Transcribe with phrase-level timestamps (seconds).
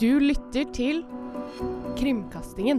[0.00, 1.02] Du lytter til
[1.98, 2.78] Krimkastingen.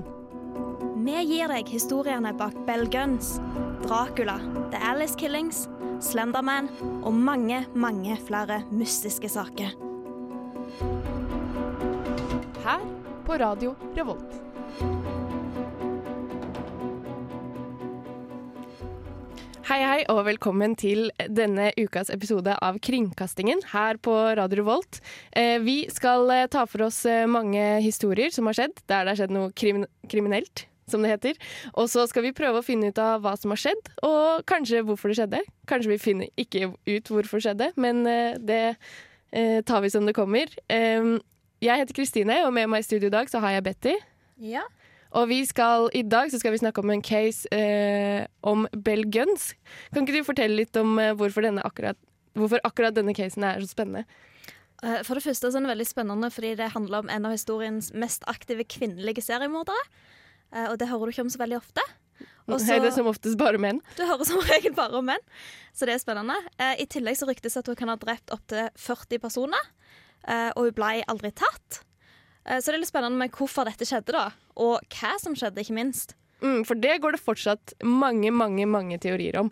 [1.05, 3.35] Vi gir deg historiene bak Bell Guns,
[3.83, 4.39] Dracula,
[4.73, 5.67] The Alice Killings,
[6.01, 6.71] Slenderman
[7.05, 9.77] og mange, mange flere mystiske saker.
[12.65, 12.89] Her
[13.27, 14.50] på Radio Revolt.
[19.71, 24.97] Hei, hei, og velkommen til denne ukas episode av Kringkastingen her på Radio Revolt.
[25.31, 29.13] Eh, vi skal eh, ta for oss eh, mange historier som har skjedd, der det
[29.13, 31.39] har skjedd noe krimin kriminelt, som det heter.
[31.71, 34.83] Og så skal vi prøve å finne ut av hva som har skjedd, og kanskje
[34.89, 35.41] hvorfor det skjedde.
[35.71, 38.03] Kanskje vi finner ikke ut hvorfor det skjedde, men
[38.43, 38.61] det
[39.71, 40.51] tar vi som det kommer.
[40.67, 43.95] Jeg heter Kristine, og med meg i studio i dag så har jeg Betty.
[44.51, 44.67] Ja.
[45.11, 49.03] Og vi skal, i dag så skal vi snakke om en case eh, om Bell
[49.11, 49.49] Guns.
[49.91, 51.99] Kan ikke du fortelle litt om eh, hvorfor, denne akkurat,
[52.39, 54.05] hvorfor akkurat denne casen er så spennende?
[54.83, 57.35] Eh, For det første så er det veldig spennende fordi det handler om en av
[57.35, 59.83] historiens mest aktive kvinnelige seriemordere.
[60.55, 61.83] Eh, Og det hører du ikke om så veldig ofte.
[62.47, 63.83] Også, Hei, det er som oftest bare menn.
[63.99, 65.23] Du hører som regel bare om menn,
[65.75, 66.39] så det er spennende.
[66.55, 69.71] Eh, I tillegg så ryktes at hun kan ha drept opptil 40 personer,
[70.55, 71.79] og hun ble aldri tatt.
[72.45, 74.29] Eh, Så det er litt spennende med hvorfor dette skjedde, da.
[74.57, 76.15] Og hva som skjedde, ikke minst.
[76.41, 79.51] Mm, for det går det fortsatt mange, mange mange teorier om.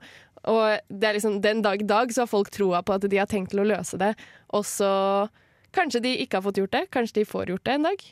[0.50, 3.20] Og det er liksom, den dag i dag så har folk troa på at de
[3.20, 4.16] har tenkt til å løse det,
[4.50, 5.30] og så
[5.70, 8.04] Kanskje de ikke har fått gjort det, kanskje de får gjort det en dag.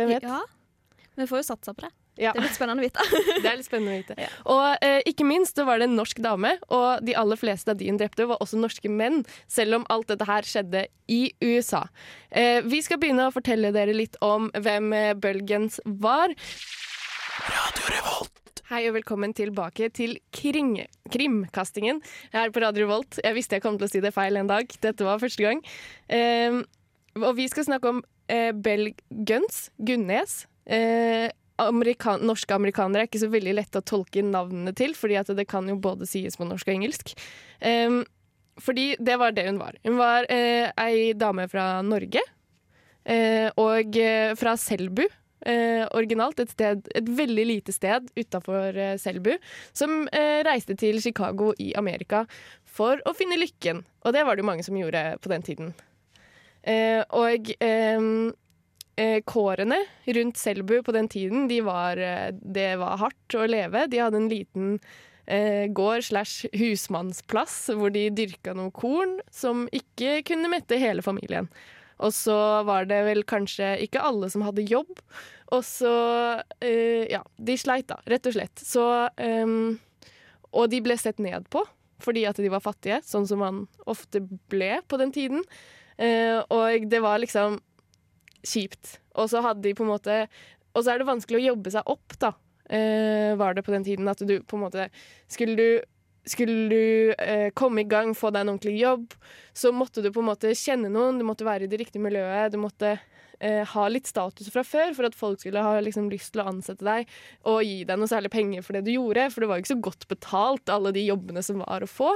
[0.00, 0.22] Hvem vet?
[0.24, 0.38] Ja.
[1.20, 1.90] Vi får jo satsa på det.
[2.20, 2.34] Ja.
[2.34, 3.04] Det er litt spennende å vite.
[3.42, 4.28] Det er litt spennende å vite.
[4.52, 7.80] Og eh, ikke minst så var det en norsk dame, og de aller fleste av
[7.80, 11.86] de hun drepte, var også norske menn, selv om alt dette her skjedde i USA.
[12.28, 16.36] Eh, vi skal begynne å fortelle dere litt om hvem eh, Bølgens var.
[17.48, 18.38] Radio Revolt.
[18.72, 20.78] Hei og velkommen tilbake til kring,
[21.12, 21.98] Krimkastingen
[22.32, 23.18] her på Radio Revolt.
[23.24, 24.68] Jeg visste jeg kom til å si det feil en dag.
[24.84, 25.60] Dette var første gang.
[26.12, 26.60] Eh,
[27.20, 28.00] og vi skal snakke om
[28.32, 28.94] eh, Bell
[29.28, 30.42] Guns, Gunnes.
[30.64, 31.28] Eh,
[31.70, 35.46] amerikan norske amerikanere er ikke så veldig lette å tolke navnene til, fordi at det
[35.50, 37.14] kan jo både sies på norsk og engelsk.
[37.60, 38.02] Um,
[38.60, 39.76] fordi det var det hun var.
[39.84, 42.22] Hun var eh, ei dame fra Norge,
[43.04, 45.06] eh, og eh, fra Selbu.
[45.42, 49.32] Eh, originalt et, sted, et veldig lite sted utafor eh, Selbu,
[49.74, 52.26] som eh, reiste til Chicago i Amerika
[52.62, 53.82] for å finne lykken.
[54.04, 55.72] Og det var det jo mange som gjorde på den tiden.
[56.62, 58.41] Og ehm, eh,
[59.24, 63.86] kårene rundt Selbu på den tiden, de var, eh, det var hardt å leve.
[63.88, 64.78] De hadde en liten
[65.26, 71.48] eh, gård slash husmannsplass hvor de dyrka noe korn som ikke kunne mette hele familien.
[72.02, 72.36] Og så
[72.66, 74.90] var det vel kanskje ikke alle som hadde jobb.
[75.52, 75.92] Og så
[76.64, 78.58] eh, Ja, de sleit, da, rett og slett.
[78.58, 78.86] Så
[79.16, 79.46] eh,
[80.52, 81.64] Og de ble sett ned på
[82.02, 85.44] fordi at de var fattige, sånn som man ofte ble på den tiden.
[85.94, 87.60] Eh, og det var liksom
[88.46, 88.98] kjipt.
[89.18, 90.26] Og så hadde de på en måte
[90.72, 92.32] Og så er det vanskelig å jobbe seg opp, da,
[92.72, 94.08] eh, var det på den tiden.
[94.08, 94.88] At du på en måte
[95.28, 95.82] Skulle du,
[96.24, 99.14] skulle du eh, komme i gang, få deg en ordentlig jobb,
[99.52, 102.52] så måtte du på en måte kjenne noen, du måtte være i det riktige miljøet,
[102.54, 102.94] du måtte
[103.42, 106.48] eh, ha litt status fra før for at folk skulle ha liksom, lyst til å
[106.52, 107.10] ansette deg
[107.50, 109.74] og gi deg noe særlig penger for det du gjorde, for det var jo ikke
[109.74, 112.14] så godt betalt, alle de jobbene som var å få.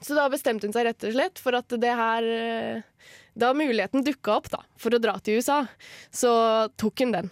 [0.00, 4.04] Så da bestemte hun seg rett og slett for at det her eh, Da muligheten
[4.04, 5.62] dukka opp da, for å dra til USA,
[6.10, 6.32] så
[6.80, 7.30] tok hun den.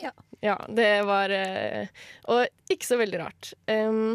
[0.00, 0.14] Ja.
[0.40, 1.88] Ja, det var eh,
[2.32, 3.50] Og ikke så veldig rart.
[3.68, 4.14] Um,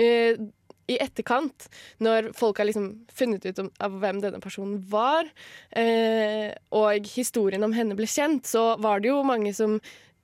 [0.00, 0.44] uh,
[0.88, 1.66] I etterkant,
[2.00, 5.28] når folk har liksom funnet ut om, av hvem denne personen var,
[5.76, 9.78] eh, og historien om henne ble kjent, så var det jo mange som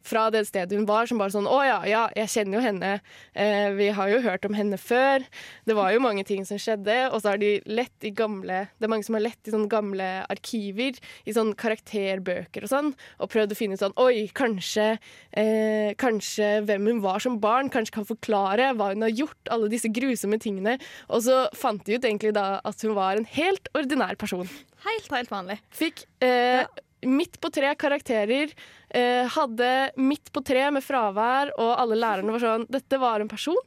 [0.07, 2.93] fra det stedet hun var, som bare sånn Å ja, ja, jeg kjenner jo henne.
[3.35, 5.25] Eh, vi har jo hørt om henne før.
[5.69, 6.97] Det var jo mange ting som skjedde.
[7.11, 9.71] Og så har de lett i gamle Det er mange som har lett i sånne
[9.71, 14.89] gamle arkiver, i sånne karakterbøker og sånn, og prøvd å finne ut sånn Oi, kanskje,
[15.37, 19.71] eh, kanskje hvem hun var som barn, kanskje kan forklare hva hun har gjort, alle
[19.73, 20.79] disse grusomme tingene.
[21.11, 24.49] Og så fant de ut egentlig da at hun var en helt ordinær person.
[24.87, 25.59] Helt, helt vanlig.
[25.77, 26.65] Fikk eh,
[27.07, 28.53] midt på tre karakterer.
[28.91, 33.31] Eh, hadde midt på tre med fravær, og alle lærerne var sånn Dette var en
[33.31, 33.59] person.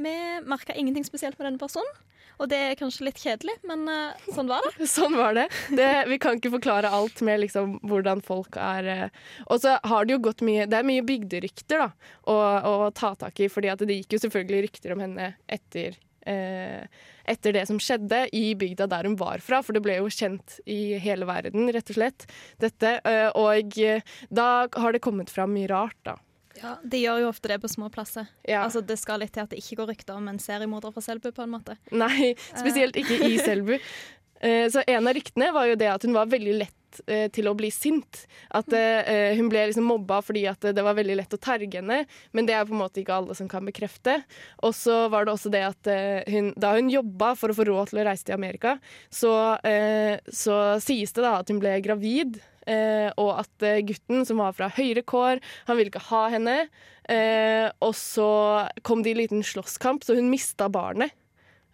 [0.00, 0.14] Vi
[0.48, 1.90] merka ingenting spesielt med denne personen.
[2.40, 4.86] Og det er kanskje litt kjedelig, men uh, sånn var det.
[4.94, 5.44] Sånn var det.
[5.76, 5.90] det.
[6.08, 9.02] Vi kan ikke forklare alt med liksom, hvordan folk er uh.
[9.52, 11.90] Og så har det jo gått mye Det er mye bygderykter da,
[12.24, 17.52] å, å ta tak i, fordi det gikk jo selvfølgelig rykter om henne etter etter
[17.56, 20.98] det som skjedde i bygda der hun var fra, for det ble jo kjent i
[21.00, 22.26] hele verden, rett og slett,
[22.62, 22.96] dette.
[23.04, 26.16] Eh, og eh, da har det kommet fram mye rart, da.
[26.60, 28.26] Ja, De gjør jo ofte det på små plasser.
[28.44, 28.64] Ja.
[28.66, 31.30] Altså, Det skal litt til at det ikke går rykter om en seriemorder fra Selbu.
[31.32, 31.76] på en måte.
[31.92, 33.76] Nei, spesielt ikke i Selbu.
[34.42, 36.76] Eh, Så en av ryktene var jo det at hun var veldig lett
[37.06, 38.24] eh, til å bli sint.
[38.56, 42.02] At eh, hun ble liksom mobba fordi det var veldig lett å terge henne,
[42.36, 44.20] men det er på en måte ikke alle som kan bekrefte.
[44.66, 47.68] Og så var det også det at eh, hun, da hun jobba for å få
[47.68, 48.76] råd til å reise til Amerika,
[49.12, 49.34] så,
[49.66, 52.40] eh, så sies det da at hun ble gravid.
[52.68, 56.58] Eh, og at eh, gutten, som var fra høyere kår, han ville ikke ha henne.
[57.10, 58.28] Eh, og så
[58.86, 61.16] kom det i liten slåsskamp, så hun mista barnet.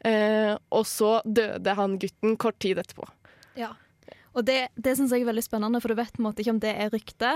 [0.07, 3.09] Eh, og så døde han gutten kort tid etterpå.
[3.59, 3.73] Ja.
[4.37, 6.53] Og det, det syns jeg er veldig spennende, for du vet på en måte ikke
[6.53, 7.31] om det er rykte,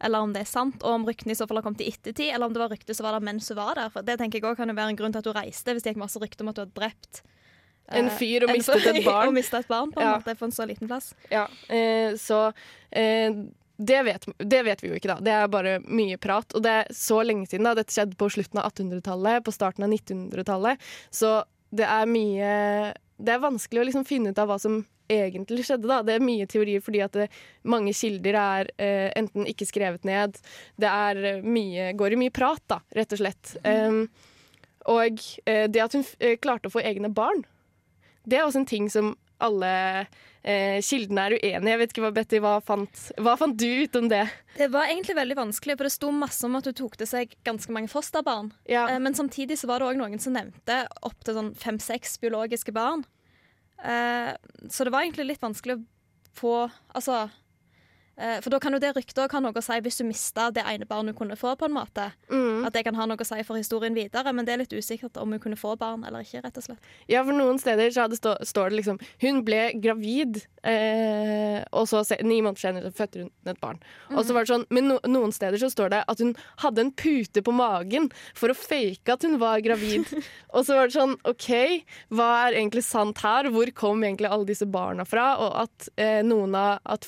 [0.00, 2.30] eller om det er sant, og om ryktene i så fall har kommet i ettertid,
[2.32, 3.90] eller om det var rykte som var der mens hun var der.
[3.92, 5.84] For det tenker jeg også kan jo være en grunn til at hun reiste, hvis
[5.84, 7.22] det gikk masse rykter om at hun hadde drept
[7.98, 9.28] En eh, fyr og mistet et barn.
[9.30, 10.16] og mistet et barn, på en Ja.
[10.18, 11.14] måte, på en så liten plass.
[11.32, 12.52] Ja, eh, så
[12.92, 13.32] eh,
[13.78, 15.18] det, vet, det vet vi jo ikke, da.
[15.24, 16.52] Det er bare mye prat.
[16.54, 17.64] Og det er så lenge siden.
[17.64, 17.74] da.
[17.78, 20.78] Dette skjedde på slutten av 1800-tallet, på starten av 1900-tallet.
[21.10, 25.64] Så det er mye Det er vanskelig å liksom finne ut av hva som egentlig
[25.66, 25.88] skjedde.
[25.88, 26.00] da.
[26.06, 27.28] Det er mye teorier fordi at det,
[27.64, 30.38] mange kilder er eh, enten ikke skrevet ned
[30.80, 33.56] Det er eh, mye, går i mye prat, da, rett og slett.
[33.64, 34.04] Um,
[34.88, 37.44] og eh, det at hun eh, klarte å få egne barn,
[38.28, 39.70] det er også en ting som alle
[40.42, 41.70] eh, kildene er uenige.
[41.72, 44.24] Jeg vet ikke hva Betty, hva fant, hva fant du ut om det?
[44.58, 47.36] Det var egentlig veldig vanskelig, for det sto masse om at hun tok til seg
[47.46, 48.50] ganske mange fosterbarn.
[48.70, 48.88] Ja.
[48.90, 53.06] Eh, Men samtidig så var det òg noen som nevnte opptil sånn fem-seks biologiske barn.
[53.84, 54.34] Eh,
[54.70, 55.84] Så det var egentlig litt vanskelig å
[56.34, 56.54] få
[56.94, 57.28] Altså
[58.18, 60.64] For da kan jo det ryktet òg ha noe å si hvis du mista det
[60.66, 62.08] ene barnet hun kunne få, på en måte.
[62.32, 62.66] Mm.
[62.66, 65.18] At det kan ha noe å si for historien videre, men det er litt usikkert
[65.22, 66.88] om hun kunne få barn eller ikke, rett og slett.
[67.10, 72.02] ja, for noen steder så stå, står det liksom Hun ble gravid, eh, og så
[72.22, 73.80] ni måneder senere fødte hun et barn.
[74.12, 76.84] Og så var det sånn, Men no, noen steder så står det at hun hadde
[76.84, 80.08] en pute på magen for å fake at hun var gravid.
[80.54, 81.50] og så var det sånn OK,
[82.14, 83.50] hva er egentlig sant her?
[83.54, 85.30] Hvor kom egentlig alle disse barna fra?
[85.44, 87.06] Og at eh, noen av at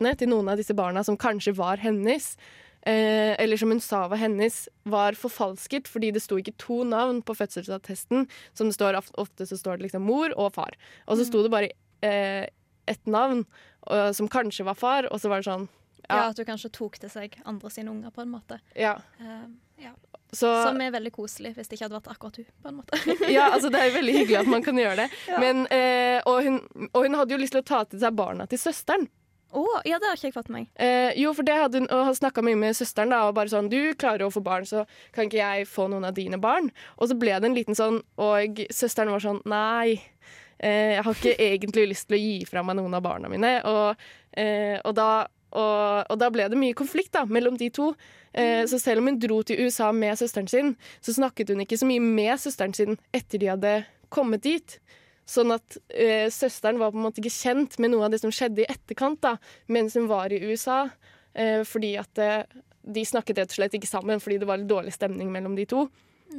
[0.00, 2.36] fødselsattestene til noen av disse barna som kanskje var hennes,
[2.82, 7.20] Eh, eller som hun sa var hennes, var forfalsket fordi det sto ikke to navn
[7.20, 8.26] på fødselsattesten.
[8.54, 10.72] Som det står, Ofte så står det liksom mor og far.
[11.06, 11.68] Og så sto det bare
[12.00, 12.48] eh,
[12.88, 13.44] ett navn
[13.82, 15.68] og, som kanskje var far, og så var det sånn
[16.08, 16.16] Ja.
[16.16, 16.30] Ja.
[16.30, 18.58] At hun kanskje tok til seg andre sine unger, på en måte.
[18.74, 18.96] Ja.
[19.20, 19.44] Uh,
[19.76, 19.92] ja.
[20.32, 22.98] Så, Som er veldig koselig, hvis det ikke hadde vært akkurat hun, på en måte.
[23.36, 25.08] ja, altså det er jo veldig hyggelig at man kan gjøre det.
[25.44, 28.48] Men, eh, og, hun, og hun hadde jo lyst til å ta til seg barna
[28.50, 29.08] til søsteren.
[29.50, 30.68] Å, ja, det har ikke jeg fått med meg.
[30.78, 33.10] Eh, jo, for det hadde hun snakka mye med søsteren.
[33.10, 36.06] da Og bare sånn 'Du klarer å få barn, så kan ikke jeg få noen
[36.06, 40.00] av dine barn?' Og så ble det en liten sånn Og søsteren var sånn 'Nei,
[40.60, 43.64] eh, jeg har ikke egentlig lyst til å gi fra meg noen av barna mine'.
[43.64, 43.96] Og,
[44.36, 47.94] eh, og, da, og, og da ble det mye konflikt da mellom de to.
[48.32, 51.78] Eh, så selv om hun dro til USA med søsteren sin, så snakket hun ikke
[51.78, 54.78] så mye med søsteren sin etter de hadde kommet dit.
[55.30, 58.32] Sånn at eh, søsteren var på en måte ikke kjent med noe av det som
[58.34, 59.36] skjedde i etterkant da,
[59.70, 60.84] mens hun var i USA.
[61.38, 62.42] Eh, fordi at eh,
[62.82, 65.68] de snakket rett og slett ikke sammen fordi det var litt dårlig stemning mellom de
[65.70, 65.86] to.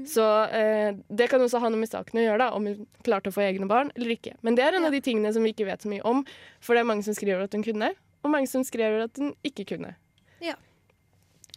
[0.07, 0.23] Så
[0.55, 3.35] eh, det kan også ha noe med saken å gjøre, da, om hun klarte å
[3.35, 4.37] få egne barn eller ikke.
[4.45, 6.23] Men det er en av de tingene som vi ikke vet så mye om,
[6.63, 7.91] for det er mange som skriver at hun kunne,
[8.23, 9.95] og mange som skriver at hun ikke kunne.
[10.43, 10.55] Ja.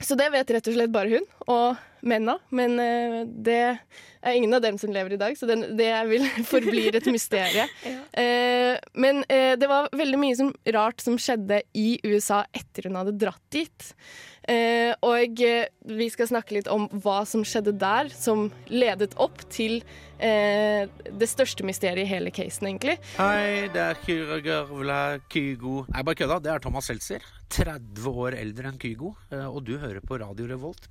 [0.04, 2.36] Så det vet rett og slett bare hun og mennene.
[2.52, 3.60] men eh, det
[4.24, 7.70] er ingen av dem som lever i dag, så den, det vil forblir et mysterium.
[7.84, 8.00] Ja.
[8.20, 12.96] Eh, men eh, det var veldig mye som, rart som skjedde i USA etter hun
[13.00, 13.90] hadde dratt dit.
[14.44, 19.41] Eh, og eh, vi skal snakke litt om hva som skjedde der, som ledet opp
[19.53, 19.79] til
[20.19, 22.98] eh, det største mysteriet i hele casen, egentlig.
[23.17, 25.01] Hei, det er Kyra Gørvla
[25.32, 26.43] Kygo Nei, bare kødda.
[26.44, 27.24] Det er Thomas Seltzer.
[27.55, 29.15] 30 år eldre enn Kygo.
[29.48, 30.91] Og du hører på Radio Revolt.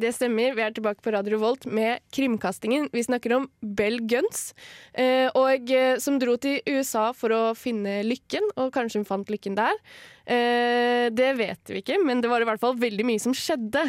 [0.00, 0.54] Det stemmer.
[0.56, 2.86] Vi er tilbake på Radio Revolt med krimkastingen.
[2.94, 4.54] Vi snakker om Bell Guns,
[4.96, 9.28] eh, og eh, som dro til USA for å finne lykken, og kanskje hun fant
[9.32, 9.76] lykken der.
[10.24, 13.84] Eh, det vet vi ikke, men det var i hvert fall veldig mye som skjedde.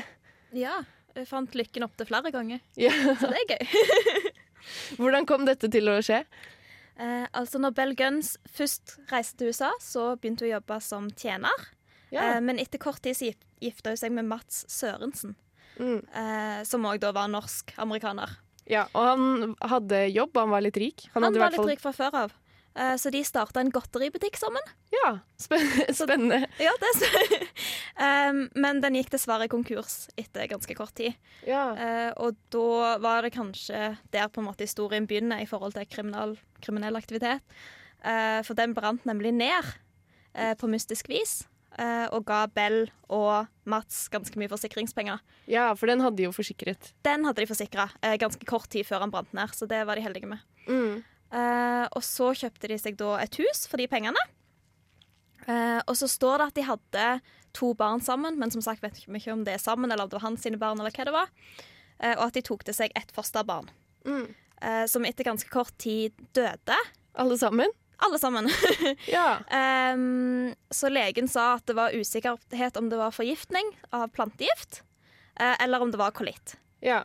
[0.60, 0.81] Ja,
[1.15, 2.91] jeg fant lykken opptil flere ganger, Ja.
[3.22, 4.33] så det er gøy.
[5.00, 6.19] Hvordan kom dette til å skje?
[7.00, 11.07] Eh, altså når Bell Guns først reiste til USA, så begynte hun å jobbe som
[11.15, 11.63] tjener.
[12.12, 12.36] Ja.
[12.36, 13.31] Eh, men etter kort tid så
[13.63, 15.38] gifta hun seg med Mats Sørensen,
[15.80, 16.00] Mm.
[16.13, 18.30] eh, som òg da var norsk-amerikaner.
[18.70, 18.86] ja.
[18.94, 21.08] Og han hadde jobb, han var litt rik.
[21.13, 22.34] Han, hadde var litt rik fra før av,
[22.75, 24.62] eh, så de starta en godteributikk sammen.
[24.94, 26.48] Ja, spen- spennende.
[26.62, 31.13] Ja, det er um, Men den gikk dessverre konkurs etter ganske kort tid.
[31.48, 31.74] Ja.
[31.75, 35.86] Eh, og da var det kanskje der på en måte historien begynner i forhold til
[35.89, 37.42] kriminal, kriminell aktivitet.
[38.03, 39.74] Eh, for den brant nemlig ned
[40.36, 41.44] eh, på mystisk vis.
[41.80, 45.20] Eh, og ga Bell og Mats ganske mye forsikringspenger.
[45.48, 46.94] ja, for den hadde de jo forsikret.
[47.03, 49.96] Den hadde de forsikra eh, ganske kort tid før han brant ned, så det var
[49.96, 50.39] de heldige med.
[50.68, 51.03] Mm.
[51.34, 54.20] Eh, og så kjøpte de seg da et hus for de pengene.
[55.48, 57.08] Eh, og så står det at de hadde
[57.53, 60.10] to barn sammen, men som sagt vet vi ikke om det er sammen, eller om
[60.12, 61.32] det var hans sine barn, eller hva det var.
[62.00, 63.68] Eh, og at de tok til seg ett fosterbarn,
[64.06, 64.34] Mm.
[64.62, 66.75] eh, som etter ganske kort tid døde.
[67.15, 67.70] Alle sammen?
[68.05, 68.50] Alle sammen.
[69.07, 69.39] Ja.
[69.93, 74.81] um, så legen sa at det var usikkerhet om det var forgiftning av plantegift,
[75.39, 76.57] uh, eller om det var kolitt.
[76.81, 77.03] ja.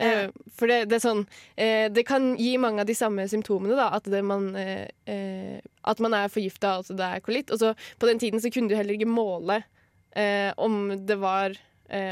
[0.00, 3.74] Uh, for det, det er sånn uh, Det kan gi mange av de samme symptomene,
[3.76, 3.90] da.
[3.98, 7.52] At, det man, at man er forgifta, altså det er kolitt.
[7.52, 9.60] Og så på den tiden så kunne du heller ikke måle
[10.56, 11.52] om det var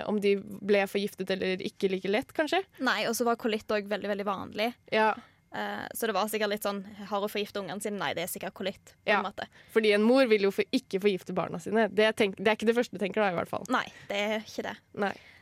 [0.06, 2.60] Om de ble forgiftet eller ikke like lett, kanskje.
[2.84, 4.68] Nei, og så var kolitt òg veldig, veldig vanlig.
[4.92, 5.14] Ja.
[5.54, 7.96] Eh, så det var sikkert litt sånn Har hun forgifta ungene sine?
[7.96, 8.92] Nei, det er sikkert kolitt.
[9.08, 9.22] Ja.
[9.24, 9.48] en.
[9.72, 11.88] Fordi en mor vil jo for ikke forgifte barna sine.
[11.88, 13.64] Det, tenk, det er ikke det første du tenker da, i hvert fall.
[13.72, 14.76] Nei, det er ikke det.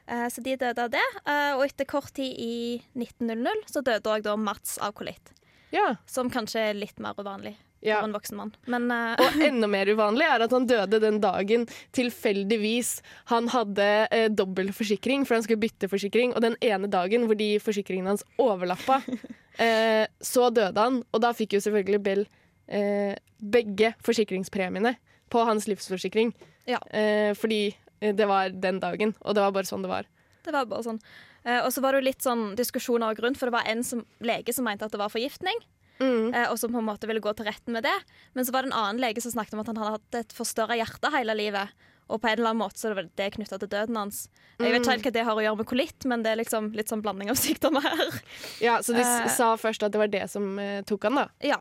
[0.07, 1.07] Eh, så de døde av det.
[1.27, 5.35] eh, og etter kort tid i 1900 så døde òg da Mats av kolitt.
[5.75, 5.97] Ja.
[6.07, 8.00] Som kanskje er litt mer uvanlig ja.
[8.00, 8.52] for en voksen mann.
[8.71, 9.14] Men uh...
[9.23, 11.66] Og enda mer uvanlig er at han døde den dagen
[11.97, 12.97] tilfeldigvis
[13.33, 16.35] han hadde eh, dobbel forsikring, for han skulle bytte forsikring.
[16.35, 19.00] Og den ene dagen hvor de forsikringene hans overlappa,
[19.64, 21.00] eh, så døde han.
[21.12, 22.26] Og da fikk jo selvfølgelig Bell
[22.66, 24.97] eh, begge forsikringspremiene
[25.33, 26.35] på hans livsforsikring.
[26.66, 26.81] Ja.
[26.90, 30.11] Eh, fordi eh, det var den dagen, og det var bare sånn det var.
[30.45, 31.00] det var bare sånn.
[31.47, 34.50] Og så var det jo litt sånn diskusjoner grunn, for det var en som, lege
[34.50, 35.61] som mente at det var forgiftning.
[36.00, 36.35] Mm.
[36.35, 37.95] eh, og som på en måte ville gå til retten med det.
[38.35, 40.35] Men så var det en annen lege som snakket om at han hadde hatt et
[40.37, 41.71] forstørra hjerte hele livet.
[42.07, 44.29] Og på en eller annen måte så var det det knytta til døden hans.
[44.61, 46.69] Jeg vet ikke helt hva det har å gjøre med kolitt, men det er liksom
[46.79, 48.21] litt sånn blanding av sykdommer her.
[48.62, 49.26] Ja, Så de Eh.
[49.35, 51.26] sa først at det var det som eh, tok han, da.
[51.43, 51.59] ja.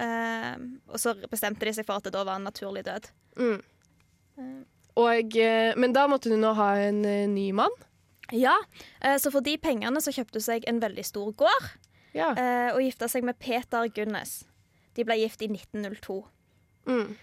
[0.00, 0.54] Eh,
[0.88, 3.10] og så bestemte de seg for at det da var en naturlig død.
[3.36, 3.60] Mm.
[4.96, 5.36] Og,
[5.76, 7.02] men da måtte hun nå ha en
[7.34, 7.72] ny mann.
[8.32, 8.54] Ja,
[9.02, 11.68] eh, så for de pengene så kjøpte hun seg en veldig stor gård
[12.14, 12.30] Ja.
[12.36, 14.44] eh, og gifta seg med Peter Gunnes.
[14.94, 16.18] De ble gift i 1902.
[16.86, 17.14] Mm.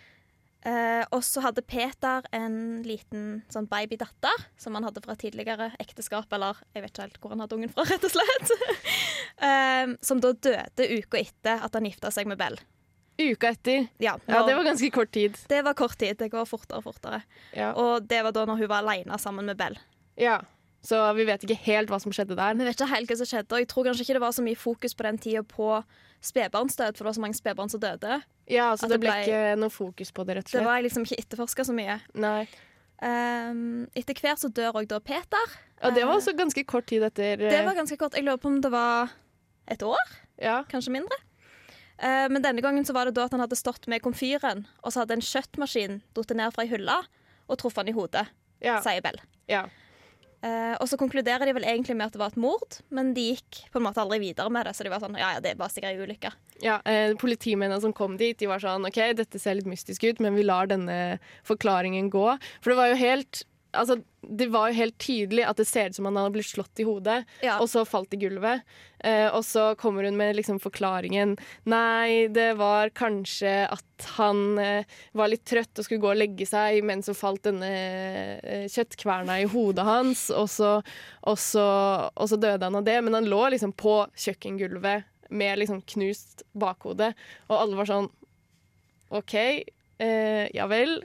[0.60, 6.28] Uh, og så hadde Peter en liten sånn babydatter som han hadde fra tidligere ekteskap,
[6.36, 8.52] eller jeg vet ikke helt hvor han hadde ungen fra, rett og slett.
[9.40, 12.60] uh, som da døde uka etter at han gifta seg med Bell.
[13.20, 13.88] Uka etter.
[14.04, 15.40] Ja, Ja, det var ganske kort tid.
[15.48, 16.18] det var kort tid.
[16.20, 17.22] Det går fortere og fortere.
[17.56, 17.72] Ja.
[17.80, 19.80] Og det var da når hun var aleine sammen med Bell.
[20.20, 20.42] ja.
[20.82, 22.54] Så vi vet ikke helt hva som skjedde der.
[22.56, 24.44] Vi vet ikke helt hva som skjedde, og jeg tror kanskje ikke det var så
[24.46, 25.84] mye fokus på den tida på
[26.24, 28.22] spedbarnsdød, for det var så mange spedbarn som døde.
[28.50, 30.64] Ja, så det det ble ikke noe fokus på det, rett og slett.
[30.64, 32.00] Det var liksom ikke etterforska så mye.
[32.16, 32.48] Nei.
[33.00, 35.54] Um, etter hvert så dør òg da Peter.
[35.84, 37.38] Og det var Eh, også ganske kort tid etter.
[37.40, 38.16] Det eh, var ganske kort.
[38.16, 39.12] Jeg lurer på om det var
[39.68, 40.64] et år, Ja.
[40.64, 41.16] kanskje mindre.
[42.00, 44.92] Uh, men denne gangen så var det da at han hadde stått med komfyren, og
[44.92, 46.96] så hadde en kjøttmaskin datt ned fra ei hylle
[47.50, 48.28] og truffet han i hodet,
[48.62, 48.80] Ja.
[48.82, 49.20] sier Bell.
[49.48, 49.68] ja.
[50.40, 53.26] Eh, og så konkluderer de vel egentlig med at det var et mord, men de
[53.34, 54.76] gikk på en måte aldri videre med det.
[54.78, 56.32] Så de var sånn ja, ja, det var sikkert ei ulykke.
[56.64, 60.24] ja eh, Politimennene som kom dit, de var sånn OK, dette ser litt mystisk ut,
[60.24, 62.28] men vi lar denne forklaringen gå.
[62.62, 63.44] For det var jo helt
[63.78, 66.80] Altså, det var jo helt tydelig at det ser ut som han hadde blitt slått
[66.82, 67.60] i hodet, Ja.
[67.62, 68.64] og så falt i gulvet.
[69.06, 71.38] Eh, og så kommer hun med liksom forklaringen
[71.70, 74.84] Nei, det var kanskje at han eh,
[75.14, 77.70] var litt trøtt og skulle gå og legge seg, men så falt denne
[78.42, 80.74] eh, kjøttkverna i hodet hans, og så,
[81.24, 81.68] og, så,
[82.16, 82.98] og så døde han av det.
[83.06, 87.14] Men han lå liksom på kjøkkengulvet med liksom knust bakhode,
[87.48, 88.10] og alle var sånn
[89.14, 89.34] OK,
[90.02, 91.00] eh, ja vel.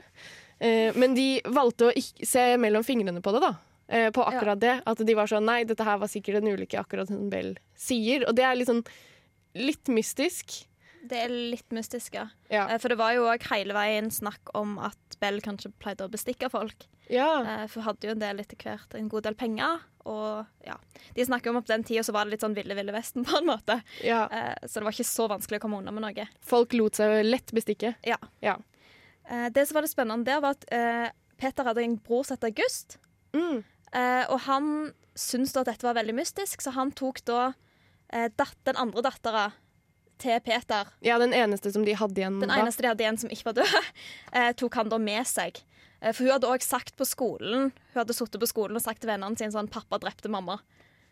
[0.59, 3.53] Eh, men de valgte å ikke se mellom fingrene på det, da.
[3.87, 4.77] Eh, på akkurat det.
[4.87, 8.23] At de var sånn Nei, dette her var sikkert en ulykke, akkurat som Bell sier.
[8.29, 8.85] Og det er litt sånn
[9.55, 10.65] litt mystisk.
[11.05, 12.27] Det er litt mystisk, ja.
[12.49, 12.65] Ja.
[12.69, 16.11] Eh, for det var jo òg hele veien snakk om at Bell kanskje pleide å
[16.11, 16.87] bestikke folk.
[17.09, 17.67] ja.
[17.69, 19.83] For hun hadde jo en del etter hvert, en god del penger.
[20.05, 20.75] Og ja,
[21.15, 23.23] De snakker om at på den tida så var det litt sånn Ville Ville Vesten,
[23.29, 23.81] på en måte.
[24.03, 24.25] ja.
[24.65, 26.27] Så det var ikke så vanskelig å komme unna med noe.
[26.45, 27.95] Folk lot seg lett bestikke.
[28.05, 28.17] Ja.
[28.41, 28.57] Ja.
[29.29, 31.09] Eh, det som var det spennende der, var at eh,
[31.41, 32.97] Peter hadde en bror som het August.
[33.35, 33.63] Mm.
[33.95, 34.71] Eh, og han
[35.15, 37.53] syntes da at dette var veldig mystisk, så han tok da
[38.13, 38.27] eh,
[38.67, 39.45] den andre dattera
[40.21, 42.61] til Peter, ja, den eneste som de hadde igjen den da.
[42.61, 43.89] eneste de hadde igjen som ikke var død,
[44.37, 45.59] eh, tok han da med seg.
[46.05, 49.09] For hun hadde òg sagt på skolen Hun hadde sittet på skolen og sagt til
[49.09, 50.59] vennene sine sånn 'Pappa drepte mamma'.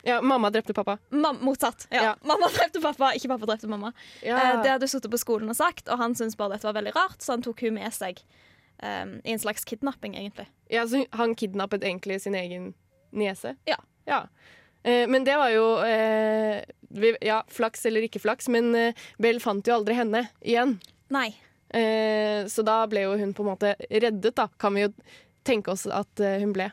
[0.03, 0.98] Ja, mamma drepte pappa.
[1.15, 1.88] Mam motsatt.
[1.89, 2.03] Ja.
[2.03, 2.15] Ja.
[2.27, 3.93] Mamma drepte pappa, ikke pappa drepte mamma.
[4.22, 4.36] Ja.
[4.36, 6.75] Eh, det hadde hun sittet på skolen og sagt, og han syntes bare dette var
[6.75, 8.19] veldig rart, så han tok hun med seg
[8.83, 10.50] um, i en slags kidnapping, egentlig.
[10.74, 12.74] Ja, så han kidnappet egentlig sin egen
[13.15, 13.55] niese?
[13.69, 13.79] Ja.
[14.10, 14.25] ja.
[14.83, 19.39] Eh, men det var jo eh, vi, Ja, flaks eller ikke flaks, men eh, Bell
[19.39, 20.77] fant jo aldri henne igjen.
[21.13, 21.29] Nei.
[21.74, 24.91] Eh, så da ble jo hun på en måte reddet, da, kan vi jo
[25.48, 26.67] tenke oss at eh, hun ble.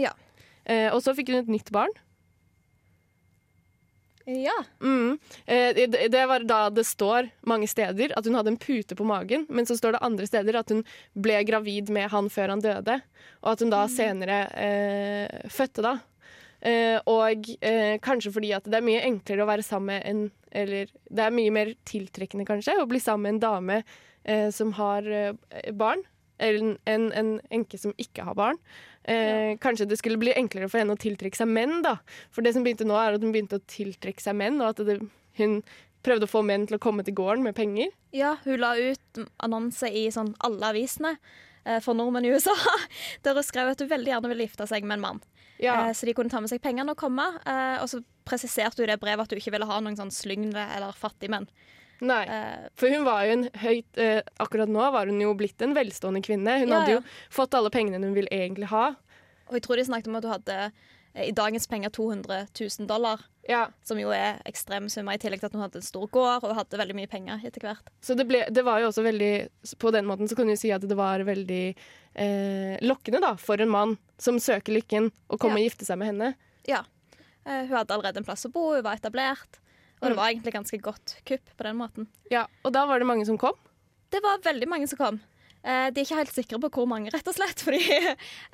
[0.00, 0.12] Ja.
[0.66, 1.94] Eh, og så fikk hun et nytt barn.
[4.26, 4.56] Ja.
[4.82, 5.18] Mm.
[5.46, 9.06] Eh, det, det var da det står mange steder at hun hadde en pute på
[9.06, 10.82] magen, men så står det andre steder at hun
[11.14, 12.98] ble gravid med han før han døde,
[13.44, 15.94] og at hun da senere eh, fødte da.
[16.66, 20.22] Eh, og eh, kanskje fordi at det er mye enklere å være sammen med en
[20.56, 23.74] Eller det er mye mer tiltrekkende, kanskje, å bli sammen med en dame
[24.24, 25.34] eh, som har eh,
[25.76, 26.00] barn,
[26.40, 28.56] enn en, en enke som ikke har barn.
[29.06, 31.96] Eh, Kanskje det skulle bli enklere for henne å tiltrekke seg menn, da.
[32.34, 34.82] For det som begynte nå, er at hun begynte å tiltrekke seg menn, og at
[34.88, 34.96] det,
[35.38, 35.60] hun
[36.06, 37.90] prøvde å få menn til å komme til gården med penger.
[38.14, 41.14] Ja, hun la ut annonse i sånn alle avisene
[41.64, 42.54] eh, for nordmenn i USA,
[43.26, 45.22] der hun skrev at hun veldig gjerne ville gifte seg med en mann.
[45.62, 45.86] Ja.
[45.86, 47.24] Eh, så de kunne ta med seg pengene og komme.
[47.46, 50.10] eh, Og så presiserte hun i det brevet at hun ikke ville ha noen sånn
[50.14, 51.46] slyngle eller fattigmenn.
[52.04, 52.22] Nei.
[52.28, 55.72] Eh, For hun var jo en høyt eh, Akkurat nå var hun jo blitt en
[55.76, 56.58] velstående kvinne.
[56.60, 56.98] Hun Ja, hadde ja.
[57.00, 58.90] jo fått alle pengene hun ville egentlig ha.
[59.48, 60.58] Og jeg tror de snakket om at hun hadde
[61.14, 63.22] eh, i dagens penger 200 000 dollar.
[63.48, 63.68] Ja.
[63.86, 66.56] Som jo er ekstreme summer, i tillegg til at hun hadde en stor gård og
[66.58, 67.92] hadde veldig mye penger etter hvert.
[68.02, 69.30] Så det, ble, det var jo også veldig
[69.78, 71.62] På den måten så kan du si at det var veldig
[72.16, 75.64] eh, lokkende da, for en mann som søker lykken, å komme Ja.
[75.64, 76.34] og gifte seg med henne.
[76.66, 76.82] Ja.
[77.46, 79.60] Eh, hun hadde allerede en plass å bo, hun var etablert.
[80.02, 80.08] Og Mm.
[80.12, 82.06] det var egentlig ganske godt kupp på den måten.
[82.30, 83.54] Ja, Og da var det mange som kom.
[84.10, 85.20] Det var veldig mange som kom.
[85.64, 87.58] Eh, de er ikke helt sikre på hvor mange, rett og slett.
[87.64, 87.80] Fordi,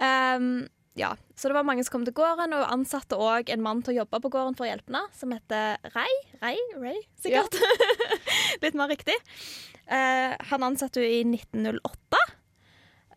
[0.01, 1.15] um, ja.
[1.37, 4.05] Så det var mange som kom til gården, og ansatte òg en mann til å
[4.05, 6.15] jobbe på gården for å hjelpe henne, som heter Ray.
[6.41, 6.57] Rei?
[6.79, 7.59] Ray, sikkert.
[8.63, 9.17] Litt mer riktig.
[9.89, 12.23] Eh, han ansatte henne i 1908,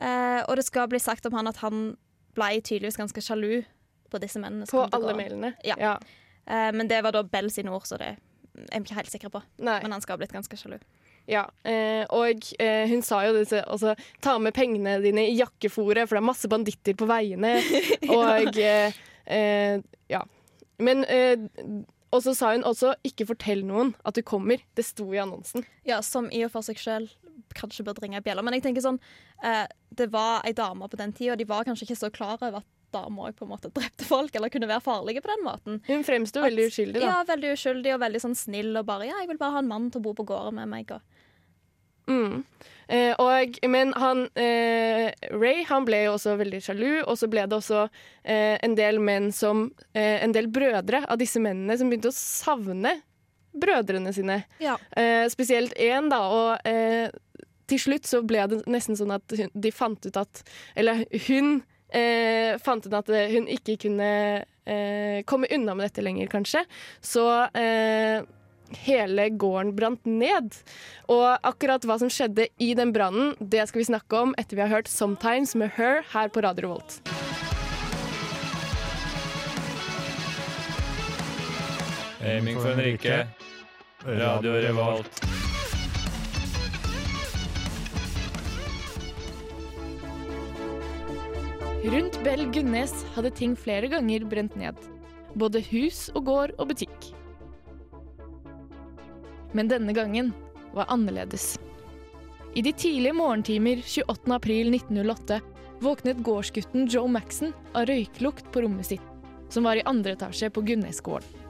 [0.01, 1.95] eh, og det skal bli sagt om han at han
[2.35, 3.63] ble tydeligvis ganske sjalu
[4.11, 4.67] på disse mennene.
[4.67, 5.17] som På alle gården.
[5.21, 5.53] mailene.
[5.63, 5.75] Ja.
[5.77, 5.97] Eh,
[6.45, 8.19] men det var da Bell sine ord, så det er
[8.55, 9.41] jeg ikke helt sikker på.
[9.65, 9.79] Nei.
[9.83, 10.77] Men han skal ha blitt ganske sjalu.
[11.25, 16.05] Ja, eh, og eh, hun sa jo disse altså, ta med pengene dine i jakkefòret,
[16.05, 17.55] for det er masse banditter på veiene.
[18.13, 18.93] Og eh,
[19.25, 20.21] eh, ja.
[20.77, 21.47] Men eh,
[22.13, 24.61] Og så sa hun også ikke fortell noen at du kommer.
[24.77, 25.65] Det sto i annonsen.
[25.87, 27.09] Ja, som i og for seg sjøl
[27.55, 28.43] kanskje burde ringe bjella.
[28.45, 29.01] Men jeg tenker sånn,
[29.43, 29.65] eh,
[29.97, 32.61] det var ei dame på den tida, og de var kanskje ikke så klar over
[32.61, 35.81] at damer òg på en måte drepte folk, eller kunne være farlige på den måten.
[35.89, 37.11] Hun fremsto veldig uskyldig, da.
[37.11, 39.69] Ja, veldig uskyldig og veldig sånn snill og bare Ja, jeg vil bare ha en
[39.71, 40.95] mann til å bo på gården med meg.
[40.95, 41.21] Og.
[42.07, 42.43] Mm.
[42.87, 47.47] Eh, og, men han eh, Ray han ble jo også veldig sjalu, og så ble
[47.49, 51.89] det også eh, en del menn som eh, En del brødre av disse mennene som
[51.89, 52.99] begynte å savne
[53.55, 54.41] brødrene sine.
[54.59, 54.75] Ja.
[54.91, 56.21] Eh, spesielt én, da.
[56.29, 57.07] Og eh,
[57.69, 60.43] til slutt så ble det nesten sånn at hun, de fant ut at
[60.77, 61.63] Eller hun
[61.95, 64.09] eh, fant hun at eh, hun ikke kunne
[64.43, 66.65] eh, komme unna med dette lenger, kanskje.
[67.01, 68.25] Så eh,
[68.85, 70.55] hele gården brant ned.
[71.11, 74.65] Og akkurat hva som skjedde i den brannen, det skal vi snakke om etter vi
[74.65, 77.01] har hørt 'Sometimes' med Her her på Radio Revolt.
[82.25, 83.27] Aiming for en rike.
[84.05, 85.44] Radio Revolt.
[91.85, 94.77] Rundt Bell Gunnes hadde ting flere ganger brent ned.
[95.37, 97.09] Både hus og gård og butikk.
[99.53, 100.31] Men denne gangen
[100.73, 101.59] var annerledes.
[102.57, 104.33] I de tidlige morgentimer 28.
[104.33, 105.37] april 1908
[105.85, 109.05] våknet gårdsgutten Joe Maxon av røyklukt på rommet sitt,
[109.53, 111.43] som var i andre etasje på Gunnesgården.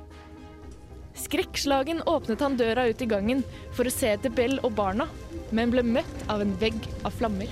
[1.16, 5.08] Skrekkslagen åpnet han døra ut i gangen for å se etter Bell og barna,
[5.56, 6.76] men ble møtt av en vegg
[7.08, 7.48] av flammer.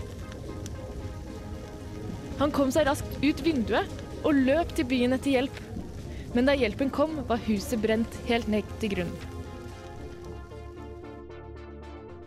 [2.43, 5.59] Han kom seg raskt ut vinduet og løp til byen etter hjelp.
[6.35, 9.29] Men da hjelpen kom, var huset brent helt ned til grunnen.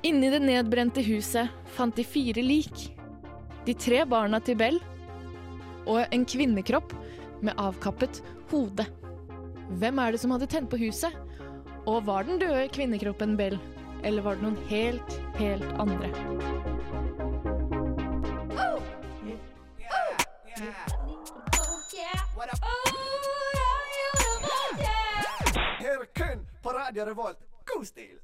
[0.07, 2.87] Inni det nedbrente huset fant de fire lik.
[3.69, 4.81] De tre barna til Bell
[5.85, 6.95] og en kvinnekropp
[7.45, 8.23] med avkappet
[8.55, 8.89] hode.
[9.77, 11.13] Hvem er det som hadde tent på huset?
[11.85, 13.59] Og var den døde kvinnekroppen Bell,
[14.01, 16.96] eller var det noen helt, helt andre?
[26.97, 27.39] På Radio Revolt.
[27.67, 28.17] God stil!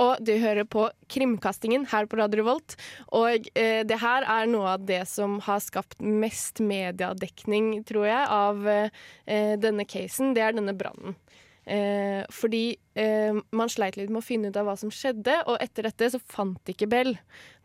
[0.00, 2.76] Og du hører på Krimkastingen her på Radio Revolt.
[3.16, 8.24] Og eh, det her er noe av det som har skapt mest mediedekning, tror jeg,
[8.28, 10.32] av eh, denne casen.
[10.36, 11.16] Det er denne brannen.
[11.64, 15.60] Eh, fordi eh, man sleit litt med å finne ut av hva som skjedde, og
[15.60, 17.14] etter dette så fant de ikke Bell.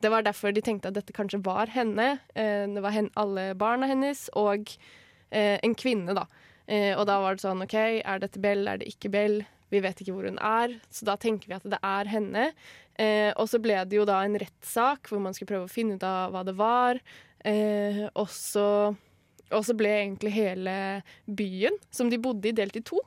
[0.03, 2.17] Det var derfor de tenkte at dette kanskje var henne.
[2.35, 4.75] Eh, det var hen alle barna hennes og
[5.31, 6.27] eh, en kvinne, da.
[6.65, 9.43] Og da var det sånn OK, er dette Bell, er det ikke Bell?
[9.73, 12.49] Vi vet ikke hvor hun er, så da tenker vi at det er henne.
[13.01, 15.97] Eh, og så ble det jo da en rettssak hvor man skulle prøve å finne
[15.97, 17.01] ut av hva det var.
[17.45, 18.67] Eh, og, så,
[19.49, 20.77] og så ble egentlig hele
[21.25, 23.01] byen som de bodde i, delt i to.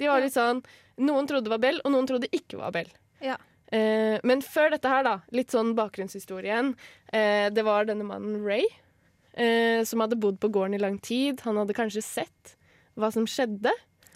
[0.00, 0.64] De var litt sånn
[1.04, 2.90] Noen trodde det var Bell, og noen trodde ikke var Bell.
[3.24, 3.34] Ja.
[3.74, 6.74] Eh, men før dette her, da, litt sånn bakgrunnshistorien.
[7.10, 8.68] Eh, det var denne mannen Ray,
[9.32, 11.42] eh, som hadde bodd på gården i lang tid.
[11.48, 12.54] Han hadde kanskje sett
[12.94, 13.72] hva som skjedde.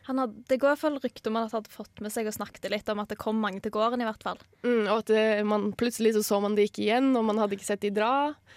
[0.08, 2.28] Han hadde, det går i hvert fall rykter om at han hadde fått med seg
[2.30, 4.38] og snakket litt om at det kom mange til gården, i hvert fall.
[4.64, 7.58] Mm, og at det, man, plutselig så, så man det ikke igjen, og man hadde
[7.58, 8.12] ikke sett de dra.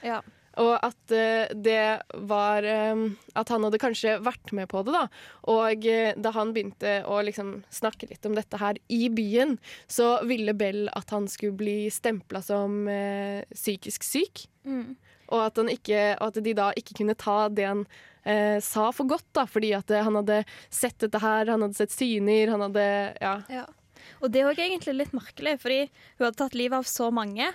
[0.05, 0.21] Ja.
[0.59, 1.83] Og at uh, det
[2.27, 3.05] var um,
[3.39, 5.05] At han hadde kanskje vært med på det, da.
[5.51, 9.55] Og uh, da han begynte å liksom snakke litt om dette her i byen,
[9.87, 14.45] så ville Bell at han skulle bli stempla som uh, psykisk syk.
[14.67, 14.97] Mm.
[15.31, 17.85] Og at, han ikke, og at de da ikke kunne ta det han
[18.23, 21.79] eh, sa for godt, da, fordi at eh, han hadde sett dette her, han hadde
[21.79, 22.87] sett syner, han hadde
[23.21, 23.37] Ja.
[23.51, 23.67] Ja.
[24.21, 25.83] Og det er òg egentlig litt merkelig, fordi
[26.17, 27.47] hun hadde tatt livet av så mange,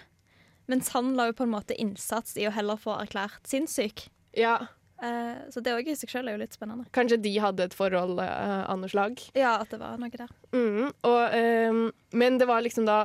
[0.70, 4.08] mens han la jo på en måte innsats i å heller få erklært sinnssyk.
[4.38, 4.58] ja.
[4.96, 6.86] Eh, så det òg i seg selv er jo litt spennende.
[6.96, 9.20] Kanskje de hadde et forhold eh, av noe slag.
[9.36, 10.30] Ja, at det var noe der.
[10.56, 11.82] Mm, og, ehm,
[12.16, 13.02] men det var liksom da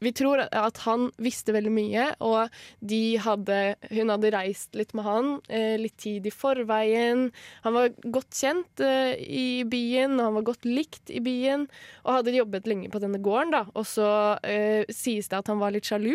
[0.00, 2.54] Vi tror at han visste veldig mye, og
[2.86, 3.56] de hadde,
[3.90, 7.28] hun hadde reist litt med han eh, litt tid i forveien.
[7.64, 11.66] Han var godt kjent eh, i byen, og han var godt likt i byen.
[12.04, 13.64] Og hadde jobbet lenge på denne gården, da.
[13.74, 14.10] Og så
[14.46, 16.14] eh, sies det at han var litt sjalu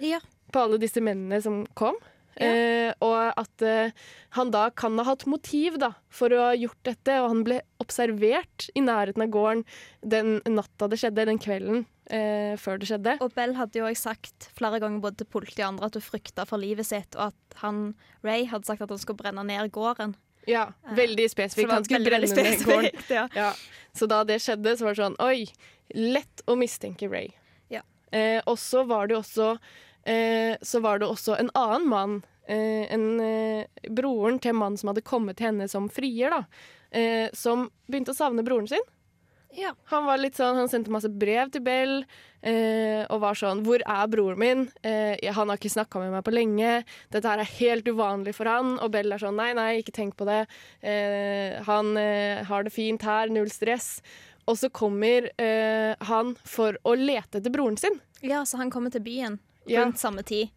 [0.00, 0.20] Ja.
[0.54, 1.98] på alle disse mennene som kom.
[2.38, 2.48] Ja.
[2.54, 3.90] Eh, og at eh,
[4.38, 7.60] han da kan ha hatt motiv da, for å ha gjort dette, og han ble
[7.82, 9.64] observert i nærheten av gården
[10.06, 13.16] den natta det skjedde, den kvelden eh, før det skjedde.
[13.24, 16.06] Og Bell hadde jo også sagt flere ganger både til politiet og andre at hun
[16.06, 17.92] frykta for livet sitt, og at han,
[18.26, 20.16] Ray hadde sagt at han skulle brenne ned gården.
[20.48, 21.72] Ja, Veldig spesifikt.
[21.72, 23.02] Han skulle brenne ned gården.
[23.12, 23.26] Ja.
[23.36, 23.52] Ja.
[23.96, 25.44] Så da det skjedde, så var det sånn Oi,
[25.96, 27.32] lett å mistenke Ray.
[27.72, 27.82] Ja.
[28.12, 29.50] Eh, og så var det også
[30.08, 32.18] eh, Så var det også en annen mann.
[32.48, 36.44] Eh, en, eh, broren til en mann som hadde kommet til henne som frier, da.
[36.90, 38.86] Eh, som begynte å savne broren sin.
[39.56, 39.74] Ja.
[39.90, 41.94] Han var litt sånn, han sendte masse brev til Bell
[42.42, 46.24] eh, og var sånn 'Hvor er broren min?' Eh, 'Han har ikke snakka med meg
[46.24, 49.82] på lenge.' 'Dette her er helt uvanlig for han.' Og Bell er sånn 'Nei, nei,
[49.82, 50.46] ikke tenk på det.
[50.82, 53.28] Eh, han eh, har det fint her.
[53.28, 54.02] Null stress.'
[54.46, 58.90] Og så kommer eh, han for å lete etter broren sin, ja, så han kommer
[58.90, 59.84] til byen Ja.
[59.84, 60.48] rundt samme tid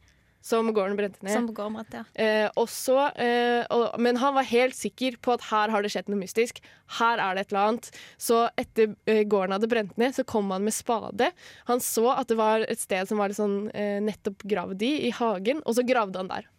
[0.42, 1.34] som gården brente ned.
[1.34, 2.04] som gården brant, ja.
[2.18, 6.10] Eh, også, eh, og, men han var helt sikker på at her har det skjedd
[6.10, 6.62] noe mystisk.
[6.98, 7.92] Her er det et eller annet.
[8.18, 11.30] Så etter eh, gården hadde brent ned, så kom han med spade.
[11.70, 15.14] Han så at det var et sted som var sånn eh, nettopp gravd i, i
[15.16, 16.50] hagen, og så gravde han der.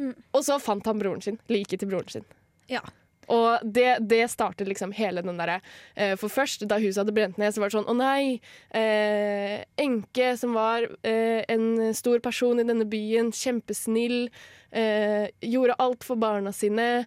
[0.00, 0.14] Mm.
[0.32, 1.36] Og så fant han broren sin.
[1.52, 2.26] Liket til broren sin.
[2.72, 2.80] Ja.
[3.28, 5.60] Og det, det startet liksom hele den derre
[5.94, 8.40] eh, For først, da huset hadde brent ned, så var det sånn Å nei!
[8.74, 14.30] eh, Enke, som var eh, en stor person i denne byen, kjempesnill,
[14.72, 17.04] eh, gjorde alt for barna sine.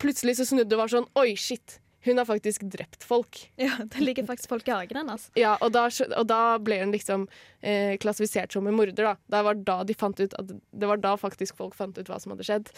[0.00, 1.80] Plutselig så snudde det og var sånn Oi, shit!
[2.06, 3.40] Hun har faktisk drept folk.
[3.58, 3.80] ja.
[3.82, 5.24] Det ligger faktisk folk i hagen hennes.
[5.42, 7.24] Ja, og da, og da ble hun liksom
[7.66, 9.08] eh, klassifisert som en morder.
[9.08, 9.14] Da.
[9.34, 12.20] Det var da de fant ut at Det var da faktisk folk fant ut hva
[12.22, 12.70] som hadde skjedd.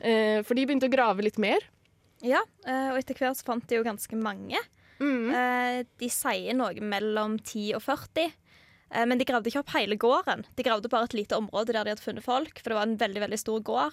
[0.00, 1.60] Eh, for de begynte å grave litt mer.
[2.22, 4.58] Ja, eh, og etter hvert så fant de jo ganske mange.
[5.02, 5.28] Mm.
[5.34, 8.28] Eh, De sier noe mellom 10 og 40.
[8.92, 10.44] eh, Men de gravde ikke opp hele gården.
[10.56, 12.96] De gravde bare et lite område der de hadde funnet folk, for det var en
[13.00, 13.92] veldig veldig stor gård.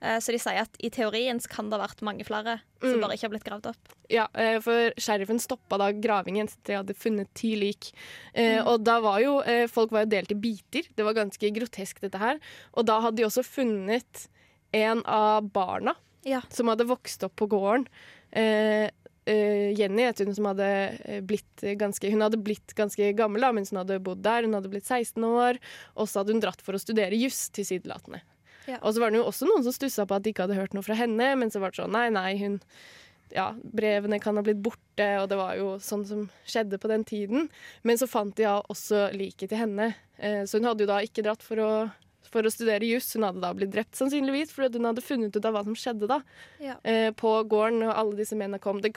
[0.00, 3.00] Så de sier at i teorien så kan det ha vært mange flere som Mm.
[3.02, 3.88] bare ikke har blitt gravd opp.
[4.08, 4.26] Ja,
[4.64, 7.92] for sheriffen stoppa da gravingen etter de hadde funnet ti lik.
[8.34, 8.64] Mm.
[8.66, 10.88] Og da var jo Folk var jo delt i biter.
[10.96, 12.40] Det var ganske grotesk, dette her.
[12.72, 14.28] Og da hadde de også funnet
[14.72, 15.94] en av barna
[16.26, 16.42] Ja.
[16.52, 17.86] som hadde vokst opp på gården.
[18.36, 18.88] Eh,
[19.30, 20.66] eh, Jenny het hun som hadde
[21.04, 24.44] eh, blitt ganske Hun hadde blitt ganske gammel da, mens hun hadde bodd der.
[24.46, 25.60] Hun hadde blitt 16 år,
[25.96, 28.22] og så hadde hun dratt for å studere juss tilsynelatende.
[28.68, 28.78] Ja.
[28.84, 30.74] Og så var det jo også noen som stussa på at de ikke hadde hørt
[30.76, 32.60] noe fra henne, men så var det sånn nei, nei, hun
[33.34, 37.04] ja, brevene kan ha blitt borte, og det var jo sånn som skjedde på den
[37.06, 37.48] tiden.
[37.86, 39.92] Men så fant de ja også liket til henne.
[40.18, 41.70] Eh, så hun hadde jo da ikke dratt for å,
[42.34, 43.12] for å studere juss.
[43.16, 46.10] Hun hadde da blitt drept, sannsynligvis, fordi hun hadde funnet ut av hva som skjedde
[46.10, 46.20] da.
[46.62, 46.78] Ja.
[46.86, 48.82] Eh, på gården, og alle disse mennene kom.
[48.84, 48.94] Det,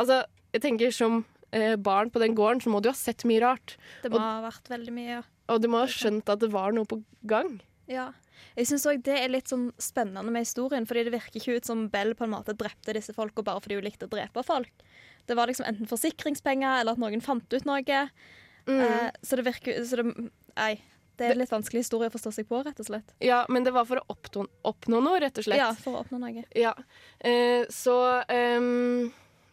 [0.00, 0.22] altså,
[0.54, 1.22] jeg tenker som
[1.56, 3.76] eh, barn på den gården, så må du ha sett mye rart.
[4.04, 5.20] Det må ha vært veldig mye.
[5.20, 5.22] Ja.
[5.50, 7.58] Og du må ha skjønt at det var noe på gang.
[7.90, 8.10] Ja.
[8.56, 11.68] Jeg syns òg det er litt sånn spennende med historien, fordi det virker ikke ut
[11.68, 14.84] som Bell på en måte drepte disse folka bare fordi hun likte å drepe folk.
[15.28, 18.04] Det var liksom enten forsikringspenger eller at noen fant ut noe.
[18.66, 18.80] Mm.
[18.80, 20.74] Eh, så det virker så det, Nei.
[21.20, 23.14] Det er en litt vanskelig historie å forstå seg på, rett og slett.
[23.20, 25.60] Ja, men det var for å oppnå, oppnå noe, rett og slett.
[25.60, 26.44] Ja, for å oppnå noe.
[26.56, 26.72] Ja,
[27.20, 29.10] eh, så um,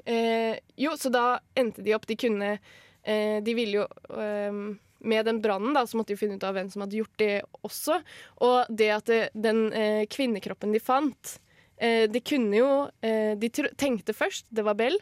[0.08, 1.26] eh, Jo, så da
[1.60, 6.00] endte de opp De kunne eh, De ville jo um, Med den brannen da, så
[6.00, 7.34] måtte de finne ut av hvem som hadde gjort det
[7.68, 8.00] også.
[8.48, 11.36] Og det at det, den eh, kvinnekroppen de fant
[11.78, 12.72] eh, De kunne jo
[13.06, 14.98] eh, De tenkte først det var Bell.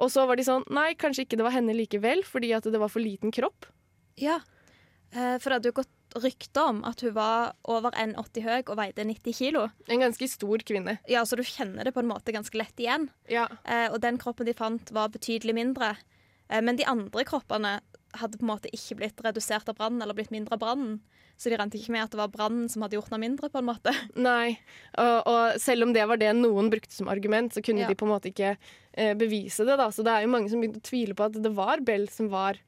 [0.00, 2.80] Og så var de sånn Nei, kanskje ikke det var henne likevel, fordi at det
[2.80, 3.68] var for liten kropp.
[4.20, 4.51] Ja, eh,
[5.12, 9.04] for det hadde jo gått rykter om at hun var over 1,80 høy og veide
[9.08, 9.62] 90 kilo.
[9.88, 10.98] En ganske stor kvinne.
[11.08, 13.08] Ja, så du kjenner det på en måte ganske lett igjen.
[13.32, 13.46] Ja.
[13.64, 15.94] Eh, og den kroppen de fant, var betydelig mindre.
[16.50, 17.78] Eh, men de andre kroppene
[18.20, 20.98] hadde på en måte ikke blitt redusert av brannen eller blitt mindre av brannen.
[21.40, 23.48] Så de regnet ikke med at det var brannen som hadde gjort noe mindre.
[23.48, 23.94] på en måte.
[24.28, 24.58] Nei.
[25.00, 27.88] Og, og selv om det var det noen brukte som argument, så kunne Ja.
[27.88, 28.52] de på en måte ikke
[28.92, 29.78] eh, bevise det.
[29.80, 29.88] da.
[29.88, 32.28] Så det er jo mange som begynte å tvile på at det var Bell som
[32.28, 32.60] var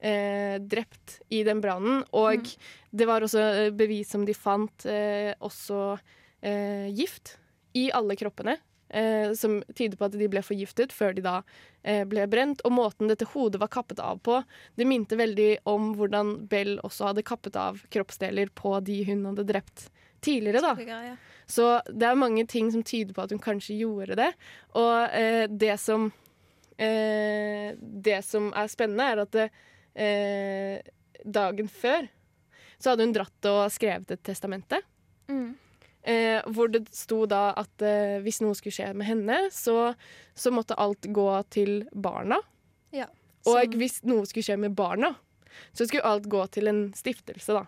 [0.00, 2.02] eh, drept i den brannen.
[2.16, 2.48] Og
[2.90, 5.84] det var også eh, bevis som de fant eh, også
[6.42, 7.36] eh, gift
[7.78, 8.56] i alle kroppene.
[8.90, 11.36] Eh, som tyder på at de ble forgiftet før de da
[11.86, 12.62] eh, ble brent.
[12.66, 14.40] Og måten dette hodet var kappet av på,
[14.74, 19.46] det minte veldig om hvordan Bell også hadde kappet av kroppsdeler på de hun hadde
[19.46, 19.88] drept
[20.20, 20.60] tidligere.
[20.64, 20.74] da.
[21.50, 24.32] Så det er mange ting som tyder på at hun kanskje gjorde det.
[24.78, 26.10] Og eh, det som
[26.76, 29.50] eh, Det som er spennende, er at det,
[29.94, 30.80] eh,
[31.24, 32.08] dagen før
[32.80, 34.80] så hadde hun dratt og skrevet et testamente.
[35.28, 35.52] Mm.
[36.00, 39.92] Eh, hvor det sto da at eh, hvis noe skulle skje med henne, så,
[40.32, 42.40] så måtte alt gå til barna.
[42.96, 43.10] Ja.
[43.50, 45.12] Og hvis noe skulle skje med barna,
[45.76, 47.66] så skulle alt gå til en stiftelse, da.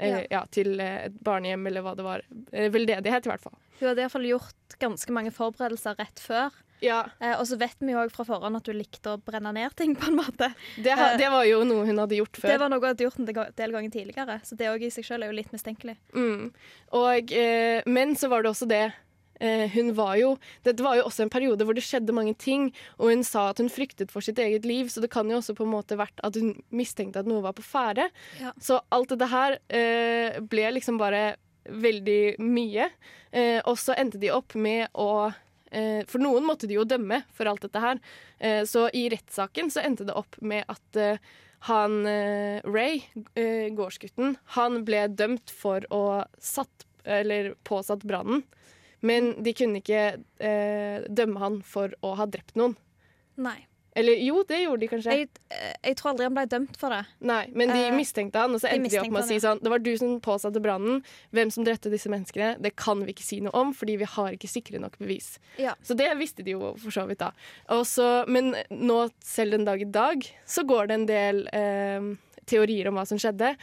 [0.00, 0.42] Eller, ja.
[0.50, 2.24] til eh, et barnehjem, eller hva det var.
[2.50, 3.58] Eh, veldedighet, i hvert fall.
[3.78, 6.56] Hun hadde iallfall gjort ganske mange forberedelser rett før.
[6.84, 9.52] Ja, Eh, og så vet vi jo òg fra forhånd at hun likte å brenne
[9.56, 10.50] ned ting, på en måte.
[10.76, 12.52] det, ha, Eh, det var jo noe hun hadde gjort før.
[12.52, 15.04] Det var noe hun hadde gjort en del- ganger tidligere, så det òg i seg
[15.08, 15.96] selv er jo litt mistenkelig.
[16.14, 16.52] Mm.
[16.92, 18.84] Og, eh, men så var det også det
[19.40, 22.68] eh, Hun var jo Dette var jo også en periode hvor det skjedde mange ting,
[23.00, 25.56] og hun sa at hun fryktet for sitt eget liv, så det kan jo også
[25.58, 28.06] på en måte vært at hun mistenkte at noe var på ferde.
[28.40, 28.52] Ja.
[28.62, 31.34] Så alt dette her eh, ble liksom bare
[31.66, 32.90] veldig mye.
[33.32, 35.32] Eh, og så endte de opp med å
[36.08, 38.02] For noen måtte de jo dømme for alt dette her.
[38.38, 41.32] Eh, så i rettssaken så endte det opp med at eh,
[41.68, 43.02] han eh, Ray,
[43.34, 48.44] eh, gårdsgutten, han ble dømt for å satt, eller påsatt brannen.
[49.04, 50.04] Men de kunne ikke
[50.40, 52.76] eh, dømme han for å ha drept noen.
[53.40, 53.58] Nei.
[53.94, 55.12] Eller jo, det gjorde de kanskje.
[55.14, 57.04] Jeg, eh, jeg tror aldri han ble dømt for det.
[57.20, 59.60] Nei, Men de Eh, mistenkte han, og så endte de opp med å si sånn
[59.62, 61.04] Det var du som påsatte brannen.
[61.32, 64.34] Hvem som drepte disse menneskene, det kan vi ikke si noe om, fordi vi har
[64.34, 65.38] ikke sikre nok bevis.
[65.58, 65.74] Ja.
[65.82, 67.30] Så det visste de jo for så vidt da.
[67.70, 72.14] Også, men nå, selv den dag i dag, så går det en del eh,
[72.50, 73.54] teorier om hva som skjedde.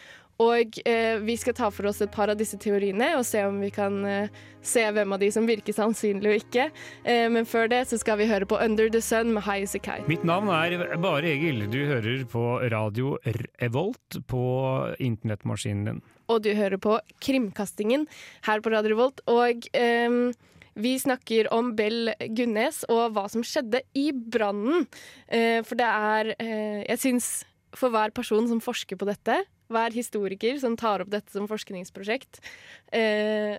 [0.42, 3.60] Og eh, vi skal ta for oss et par av disse teoriene og se om
[3.62, 6.68] vi kan eh, se hvem av de som virker sannsynlig og ikke.
[7.04, 9.76] Eh, men før det så skal vi høre på Under the Sun med High As
[9.78, 10.08] A Kite.
[10.10, 11.68] Mitt navn er Bare Egil.
[11.72, 13.18] Du hører på radio
[13.62, 14.46] Revolt på
[15.00, 16.02] internettmaskinen din.
[16.32, 18.08] og du hører på Krimkastingen
[18.48, 19.22] her på Radio Revolt.
[19.28, 20.32] Og ehm,
[20.80, 24.86] vi snakker om Bell Gunnes og hva som skjedde i brannen.
[25.28, 27.32] Eh, for det er eh, Jeg syns
[27.76, 29.38] for hver person som forsker på dette,
[29.72, 32.42] hver historiker som tar opp dette som forskningsprosjekt,
[32.92, 33.58] eh,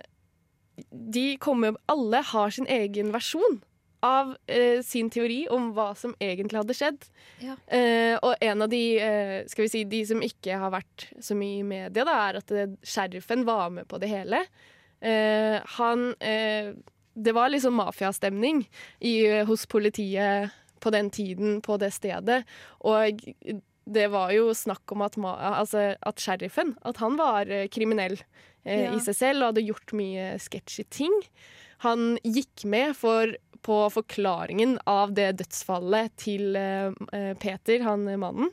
[0.91, 3.61] de kommer Alle har sin egen versjon
[4.03, 7.05] av eh, sin teori om hva som egentlig hadde skjedd.
[7.43, 7.55] Ja.
[7.67, 8.81] Eh, og en av de
[9.49, 12.51] skal vi si, de som ikke har vært så mye i media, da, er at
[12.83, 14.43] sheriffen var med på det hele.
[15.03, 16.13] Eh, han
[17.13, 18.63] Det var liksom mafiastemning
[19.45, 20.49] hos politiet
[20.81, 22.43] på den tiden, på det stedet.
[22.81, 23.21] Og
[23.85, 28.15] det var jo snakk om at, altså, at sheriffen at han var eh, kriminell
[28.63, 28.93] eh, Ja.
[28.95, 31.13] i seg selv og hadde gjort mye sketchy ting.
[31.83, 38.19] Han gikk med for, på forklaringen av det dødsfallet til eh, eh, Peter, han eh,
[38.21, 38.51] mannen.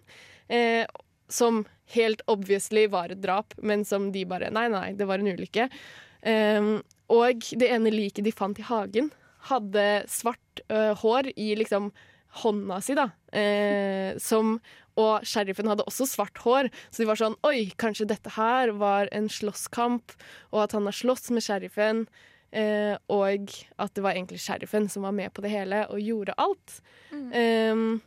[0.51, 0.83] Eh,
[1.31, 1.62] som
[1.95, 5.69] helt obviously var et drap, men som de bare Nei, nei, det var en ulykke.
[6.27, 6.71] Eh,
[7.11, 9.12] og det ene liket de fant i hagen,
[9.51, 10.61] hadde svart
[11.01, 11.88] hår i liksom
[12.43, 13.09] hånda si, da.
[13.35, 14.59] Eh, som
[14.98, 19.11] og sheriffen hadde også svart hår, så de var sånn Oi, kanskje dette her var
[19.14, 20.16] en slåsskamp,
[20.50, 22.05] og at han har slåss med sheriffen.
[22.50, 26.35] Eh, og at det var egentlig sheriffen som var med på det hele og gjorde
[26.42, 26.81] alt.
[27.14, 28.00] Um,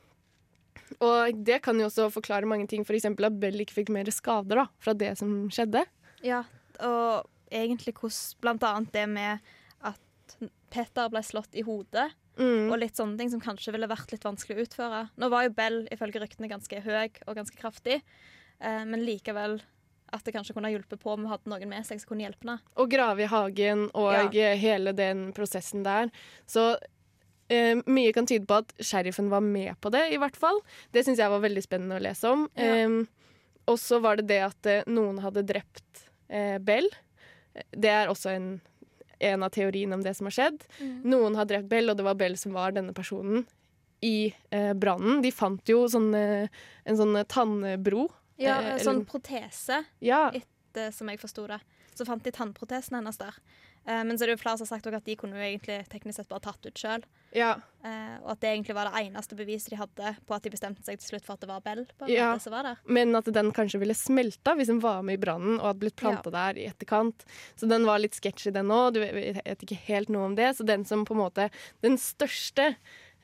[0.99, 3.07] og det kan jo også forklare mange ting, f.eks.
[3.07, 5.85] at Bell ikke fikk mer skader da, fra det som skjedde.
[6.25, 6.43] Ja,
[6.83, 9.53] og egentlig hvordan Blant annet det med
[9.87, 10.37] at
[10.73, 12.71] Petter ble slått i hodet, Mm.
[12.71, 15.01] og litt sånne ting som kanskje ville vært litt vanskelig å utføre.
[15.21, 17.99] Nå var jo Bell ifølge ryktene ganske høy og ganske kraftig,
[18.59, 19.59] eh, men likevel
[20.13, 22.25] at det kanskje kunne ha hjulpet på om hun hadde noen med seg som kunne
[22.27, 22.59] hjelpe henne.
[22.77, 24.53] Å grave i hagen og ja.
[24.59, 26.11] hele den prosessen der.
[26.49, 26.75] Så
[27.49, 30.61] eh, mye kan tyde på at sheriffen var med på det, i hvert fall.
[30.93, 32.45] Det syns jeg var veldig spennende å lese om.
[32.53, 32.75] Ja.
[32.83, 33.23] Eh,
[33.71, 36.89] og så var det det at eh, noen hadde drept eh, Bell.
[37.53, 38.47] Det er også en,
[39.23, 40.63] en av teoriene om det som har skjedd.
[41.03, 43.45] Noen har drept Bell, og det var Bell som var denne personen
[44.03, 45.21] i eh, brannen.
[45.23, 46.49] De fant jo sånne,
[46.85, 48.09] en sånn tannbro.
[48.37, 51.59] Ja, Eh, eller- sånn protese, Ja, etter, som jeg forsto det.
[51.95, 53.33] Så fant de tannprotesen hennes der.
[53.85, 55.81] Eh, men så er det jo flere som har sagt at de kunne jo egentlig
[55.91, 57.03] teknisk sett bare tatt ut sjøl.
[57.35, 60.51] ja, Eh, og at det egentlig var det eneste beviset de hadde på at de
[60.53, 61.81] bestemte seg til slutt for at det var Bell.
[62.07, 62.29] Ja.
[62.87, 65.97] men at den kanskje ville smelta hvis den var med i brannen og hadde blitt
[65.99, 67.25] planta der i etterkant.
[67.59, 68.93] Så den var litt sketchy, den òg.
[68.95, 70.53] Du vet vet ikke helt noe om det.
[70.55, 71.49] Så den som på en måte
[71.83, 72.75] Den største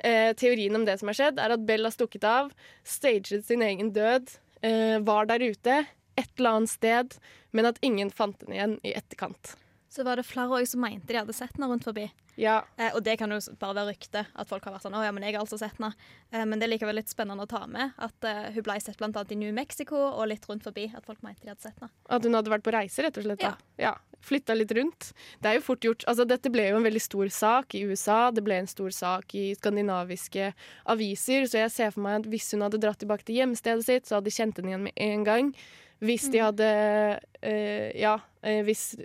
[0.04, 2.52] eh, teorien om det som har skjedd, er at Bell har stukket av,
[2.84, 5.86] staget sin egen død, eh, var der ute
[6.20, 7.16] et eller annet sted,
[7.52, 9.56] men at ingen fant den igjen i etterkant.
[9.90, 12.10] Så var det flere som mente de hadde sett henne rundt forbi.
[12.40, 15.04] Ja, Eh, og det kan jo bare være rykte, at folk har vært sånn 'Å
[15.04, 15.94] ja, men jeg har altså sett henne'.
[16.32, 19.02] Eh, men det er likevel litt spennende å ta med at eh, hun ble sett
[19.02, 20.94] annet i New Mexico og litt rundt forbi.
[20.96, 21.92] At folk mente de hadde sett henne.
[22.10, 23.40] At hun hadde vært på reise, rett og slett.
[23.40, 23.58] Da.
[23.78, 23.96] Ja.
[24.22, 25.14] Flytta litt rundt.
[25.42, 26.04] Det er jo fort gjort.
[26.06, 28.32] Altså, dette ble jo en veldig stor sak i USA.
[28.32, 30.54] Det ble en stor sak i skandinaviske
[30.86, 31.48] aviser.
[31.48, 34.16] Så jeg ser for meg at hvis hun hadde dratt tilbake til hjemstedet sitt, så
[34.16, 35.56] hadde de kjent henne igjen med en gang.
[36.00, 38.96] Hvis de hadde øh, Ja, øh, hvis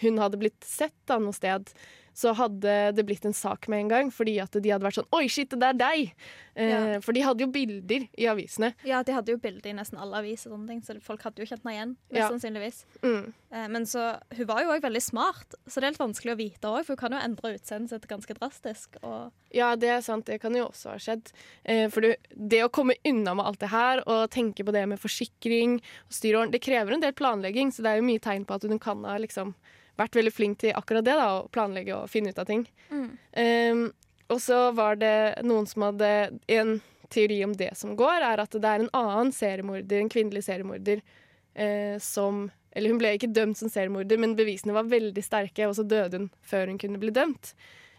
[0.00, 1.72] hun hadde blitt sett da noe sted,
[2.20, 4.08] så hadde det blitt en sak med en gang.
[4.12, 6.10] Fordi at de hadde vært sånn Oi, shit, det er deg!
[6.56, 6.98] Eh, Ja.
[7.00, 8.72] For de hadde jo bilder i avisene.
[8.84, 11.62] Ja, de hadde jo bilder i nesten alle aviser, ting, så folk hadde jo kjent
[11.64, 11.92] henne igjen.
[12.10, 12.28] Mest Ja.
[12.28, 12.80] sannsynligvis.
[13.02, 13.32] Mm.
[13.52, 16.40] Eh, men så, hun var jo òg veldig smart, så det er litt vanskelig å
[16.42, 18.96] vite òg, for hun kan jo endre utseendet sitt ganske drastisk.
[19.54, 20.26] Ja, det er sant.
[20.26, 21.30] Det kan jo også ha skjedd.
[21.64, 24.86] Eh, for det, det å komme unna med alt det her og tenke på det
[24.90, 28.44] med forsikring og styreorden, det krever en del planlegging, så det er jo mye tegn
[28.44, 29.54] på at hun kan ha liksom
[30.00, 32.66] vært veldig flink til akkurat det, da, å planlegge og finne ut av ting.
[32.90, 33.88] Um,
[34.30, 36.10] og så var det noen som hadde
[36.50, 36.78] En
[37.10, 41.02] teori om det som går, er at det er en annen seriemorder, en kvinnelig seriemorder,
[41.54, 45.74] eh, som Eller hun ble ikke dømt som seriemorder, men bevisene var veldig sterke, og
[45.74, 47.50] så døde hun før hun kunne bli dømt.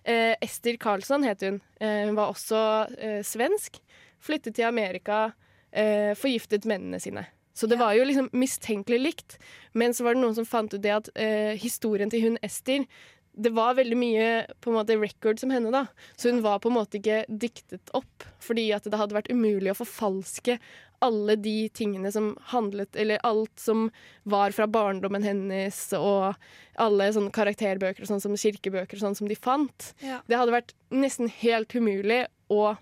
[0.07, 1.59] Eh, Ester Karlsson het hun.
[1.75, 2.61] Eh, hun var også
[2.95, 3.81] eh, svensk.
[4.23, 5.33] Flyttet til Amerika,
[5.75, 7.25] eh, forgiftet mennene sine.
[7.61, 9.39] Så det var jo liksom mistenkelig likt.
[9.77, 12.87] Men så var det noen som fant ut det at eh, historien til hun Ester
[13.31, 15.85] det var veldig mye på en måte record som henne, da.
[16.19, 18.25] Så hun var på en måte ikke diktet opp.
[18.43, 20.57] Fordi at det hadde vært umulig å forfalske
[21.01, 23.87] alle de tingene som handlet Eller alt som
[24.29, 26.35] var fra barndommen hennes, og
[26.81, 29.93] alle sånne karakterbøker, sånn som kirkebøker, sånn som de fant.
[30.03, 30.19] Ja.
[30.27, 32.75] Det hadde vært nesten helt umulig å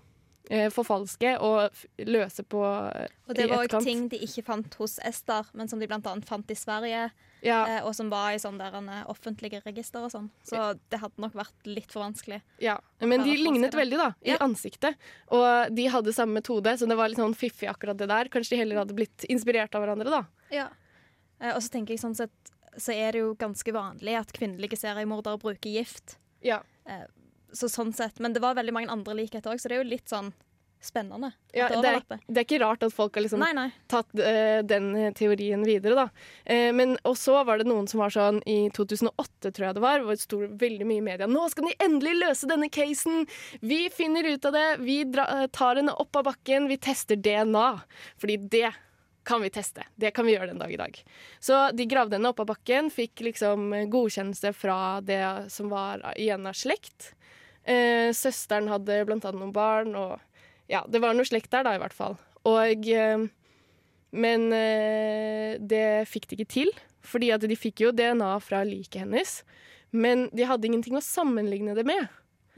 [0.74, 1.70] forfalske og
[2.06, 2.60] løse på
[2.94, 6.24] eh, Og det var òg ting de ikke fant hos Ester, men som de annet
[6.26, 7.10] fant i Sverige,
[7.42, 10.30] Ja, eh, og som var i sånne eh, offentlige register og sånn.
[10.44, 12.42] Så det hadde nok vært litt for vanskelig.
[12.58, 12.78] ja.
[13.00, 14.38] Men de lignet veldig, da, i Ja.
[14.38, 14.96] ansiktet.
[15.30, 18.28] Og de hadde samme metode, så det var litt sånn fiffig akkurat det der.
[18.28, 20.24] Kanskje de heller hadde blitt inspirert av hverandre, da.
[20.50, 20.68] Ja.
[21.40, 22.30] Eh, og så tenker jeg sånn sett
[22.76, 26.18] så er det jo ganske vanlig at kvinnelige seriemordere bruker gift.
[26.42, 26.60] Ja.
[27.52, 29.90] Så sånn sett, Men det var veldig mange andre likheter òg, så det er jo
[29.90, 30.32] litt sånn
[30.80, 31.32] spennende.
[31.52, 33.66] Ja, det, er, det er ikke rart at folk har liksom Nei, nei.
[33.90, 36.06] tatt uh, den teorien videre, da.
[36.48, 39.84] Uh, men, og så var det noen som var sånn i 2008, tror jeg det
[39.84, 43.26] var, hvor det sto veldig mye i media Nå skal de endelig løse denne casen!
[43.60, 44.68] Vi finner ut av det!
[44.86, 47.68] Vi dra, eh, tar henne opp av bakken, vi tester DNA.
[48.22, 48.70] Fordi det
[49.28, 49.84] kan vi teste.
[50.00, 50.96] Det kan vi gjøre den dag i dag.
[51.44, 56.48] Så de gravde henne opp av bakken, fikk liksom godkjennelse fra det som var igjen
[56.48, 57.12] av slekt.
[57.68, 60.18] Eh, søsteren hadde blant annet noen barn, og
[60.70, 62.16] ja, det var noe slekt der da, i hvert fall.
[62.48, 63.26] Og eh,
[64.10, 66.70] Men eh, det fikk de ikke til,
[67.06, 69.40] fordi at de fikk jo DNA fra liket hennes.
[69.90, 72.08] Men de hadde ingenting å sammenligne det med.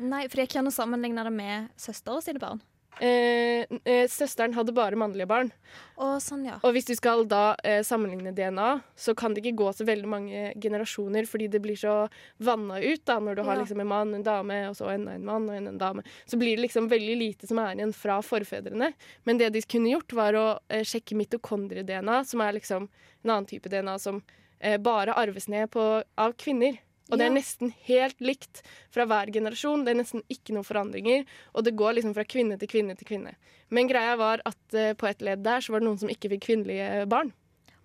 [0.02, 2.62] Nei, For jeg kan jo sammenligne det med søstera sine barn.
[3.00, 5.48] Eh, eh, søsteren hadde bare mannlige barn.
[5.96, 6.58] Og, sånn, ja.
[6.62, 10.10] Og hvis du skal da eh, sammenligne DNA, så kan det ikke gå så veldig
[10.10, 11.96] mange generasjoner, fordi det blir så
[12.44, 15.26] vanna ut da, når du har liksom en mann, en dame, og så enda en
[15.26, 16.04] mann og en, en dame.
[16.28, 18.92] Så blir det liksom veldig lite som er igjen fra forfedrene.
[19.24, 22.90] Men det de kunne gjort, var å eh, sjekke mitokondrie-DNA, som er liksom
[23.24, 24.20] en annen type DNA som
[24.60, 26.78] eh, bare arves ned på, av kvinner.
[27.12, 29.84] Og det er nesten helt likt fra hver generasjon.
[29.84, 31.26] Det er nesten ikke noen forandringer.
[31.52, 33.34] Og det går liksom fra kvinne til kvinne til kvinne.
[33.72, 36.32] Men greia var at eh, på et ledd der så var det noen som ikke
[36.32, 37.34] fikk kvinnelige barn.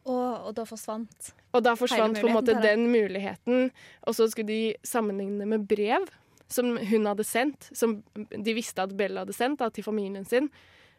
[0.08, 3.70] Og, og da forsvant Og da forsvant på en måte den muligheten.
[4.08, 6.08] Og så skulle de sammenligne med brev
[6.48, 10.48] som hun hadde sendt, som de visste at Bella hadde sendt da, til familien sin.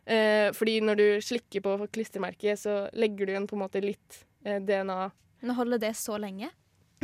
[0.05, 4.23] Eh, fordi når du slikker på klistremerket, så legger du igjen på en måte litt
[4.45, 4.99] eh, DNA.
[5.41, 6.51] Men holder det så lenge?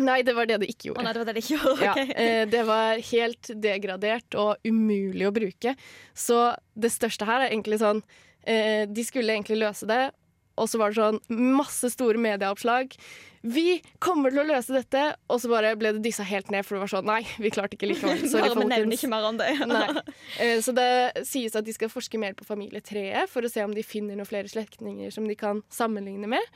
[0.03, 1.01] Nei, det var det det ikke gjorde.
[1.01, 1.87] Oh, nei, det var det de ikke gjorde.
[1.87, 5.75] Ja, eh, det var helt degradert og umulig å bruke.
[6.19, 6.41] Så
[6.75, 8.03] det største her er egentlig sånn
[8.43, 10.03] eh, De skulle egentlig løse det,
[10.59, 12.95] og så var det sånn masse store medieoppslag.
[13.45, 15.03] Vi kommer til å løse dette.
[15.29, 17.77] Og så bare ble det dissa helt ned, for det var sånn Nei, vi klarte
[17.77, 18.23] ikke likevel.
[18.33, 18.97] Sorry, Bare folkens.
[18.97, 19.51] ikke mer om det.
[19.69, 20.03] Nei.
[20.41, 20.87] Eh, Så det
[21.29, 24.29] sies at de skal forske mer på familietreet for å se om de finner noen
[24.31, 26.53] flere slektninger som de kan sammenligne med.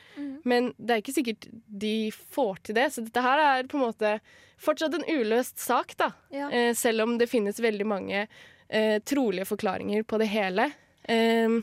[0.49, 1.95] Men det er ikke sikkert de
[2.35, 4.15] får til det, så dette her er på en måte
[4.59, 6.13] fortsatt en uløst sak, da.
[6.35, 6.49] Ja.
[6.51, 10.71] Eh, Selv om det finnes veldig mange eh, trolige forklaringer på det hele.
[11.09, 11.61] Eh,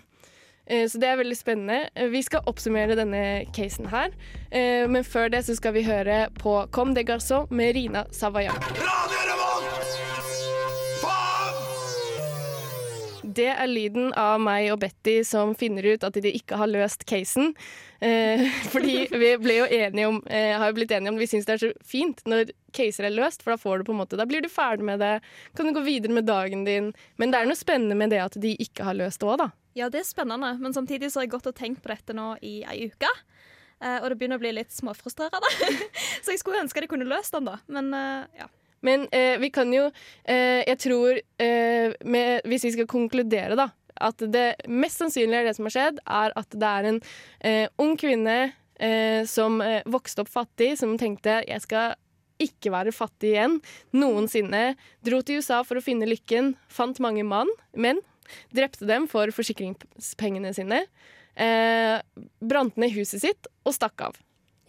[0.66, 1.89] Så det er veldig spennende.
[1.93, 4.09] Eh, Vi skal oppsummere denne casen her.
[4.51, 8.55] Eh, Men før det så skal vi høre på Comme des garçons med Rina Savayan.
[13.36, 17.03] Det er lyden av meg og Betty som finner ut at de ikke har løst
[17.09, 17.51] casen.
[17.99, 21.47] Eh, fordi vi ble jo enige om, eh, har jo blitt enige om Vi syns
[21.49, 24.18] det er så fint når caser er løst, for da får du på en måte
[24.20, 25.20] Da blir du ferdig med det,
[25.57, 26.93] kan du gå videre med dagen din.
[27.18, 29.49] Men det er noe spennende med det at de ikke har løst det òg, da.
[29.76, 32.30] Ja, det er spennende, men samtidig så har jeg gått og tenkt på dette nå
[32.47, 33.09] i ei uke.
[33.84, 35.49] eh, og det begynner å bli litt småfrustrerende.
[36.23, 37.57] så jeg skulle ønske de kunne løst den, da.
[37.67, 38.47] Men eh, ja.
[38.86, 43.69] Men eh, vi kan jo eh, Jeg tror eh, med, Hvis vi skal konkludere, da,
[43.95, 47.01] at det mest sannsynlige er det som har skjedd, er at det er en
[47.41, 48.53] eh, ung kvinne
[49.32, 51.93] som vokste opp fattig, som tenkte jeg skal
[52.43, 53.53] ikke være fattig igjen
[53.95, 54.73] noensinne.
[54.99, 58.01] Dro til USA for å finne lykken, fant mange mann, menn,
[58.55, 60.84] drepte dem for forsikringspengene sine.
[61.36, 61.97] Eh,
[62.39, 64.21] brant ned huset sitt og stakk av.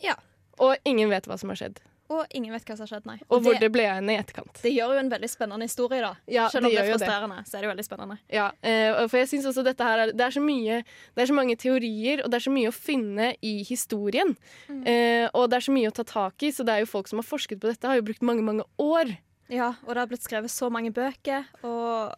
[0.02, 0.16] Ja.
[0.62, 1.82] Og ingen vet hva som har skjedd.
[2.12, 3.16] Og ingen vet hva som har skjedd, nei.
[3.26, 4.60] Og hvor det, det ble av henne i etterkant.
[4.62, 6.12] det gjør jo en veldig spennende historie, da.
[6.30, 7.50] Ja, Selv om det det, er frustrerende, det.
[7.50, 8.18] så er det jo veldig spennende.
[8.30, 11.30] Ja, eh, for jeg synes også dette her er, det, er så mye, det er
[11.32, 14.36] så mange teorier, og det er så mye å finne i historien.
[14.70, 17.10] Eh, og det er så mye å ta tak i, så det er jo folk
[17.10, 19.16] som har forsket på dette, har jo brukt mange, mange år.
[19.50, 22.14] Ja, og det har blitt skrevet så mange bøker, og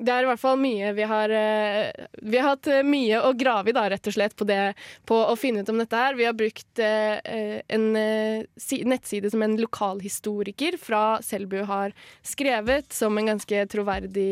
[0.00, 3.34] Det er i hvert fall mye vi har eh, Vi har hatt eh, mye å
[3.36, 4.72] grave i, da, rett og slett, på, det,
[5.08, 6.16] på å finne ut om dette her.
[6.16, 11.92] Vi har brukt eh, en nettside som en lokalhistoriker fra Selbu har
[12.26, 14.30] skrevet, som en ganske troverdig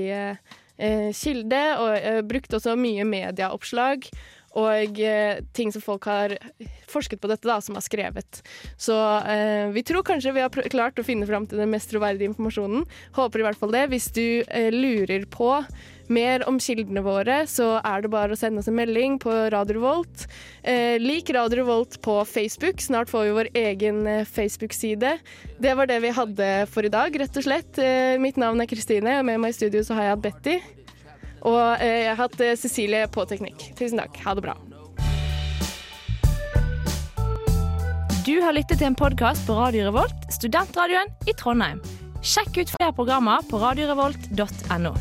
[1.18, 4.06] kilde, og brukt også mye medieoppslag.
[4.59, 6.34] Og eh, ting som folk har
[6.90, 8.40] forsket på dette, da, som har skrevet.
[8.80, 8.96] Så
[9.28, 12.86] eh, vi tror kanskje vi har klart å finne fram til den mest troverdige informasjonen.
[13.18, 13.86] Håper i hvert fall det.
[13.92, 15.52] Hvis du eh, lurer på
[16.09, 19.76] mer om kildene våre, så er det bare å sende oss en melding på Radio
[19.76, 20.24] Revolt.
[20.62, 22.80] Eh, lik Radio Revolt på Facebook.
[22.80, 25.18] Snart får vi vår egen eh, Facebook-side.
[25.61, 27.84] Det var det vi hadde for i dag, rett og slett.
[28.22, 30.77] Mitt navn er Kristine, og med meg i studio så har jeg hatt Betty.
[31.47, 33.70] Og eh, jeg har hatt eh, Cecilie på teknikk.
[33.78, 34.18] Tusen takk.
[34.24, 34.57] Ha det bra.
[38.28, 41.80] Du har lyttet til en podkast på Radio Revolt, studentradioen i Trondheim.
[42.20, 44.93] Sjekk ut flere programmer på radiorevolt.no.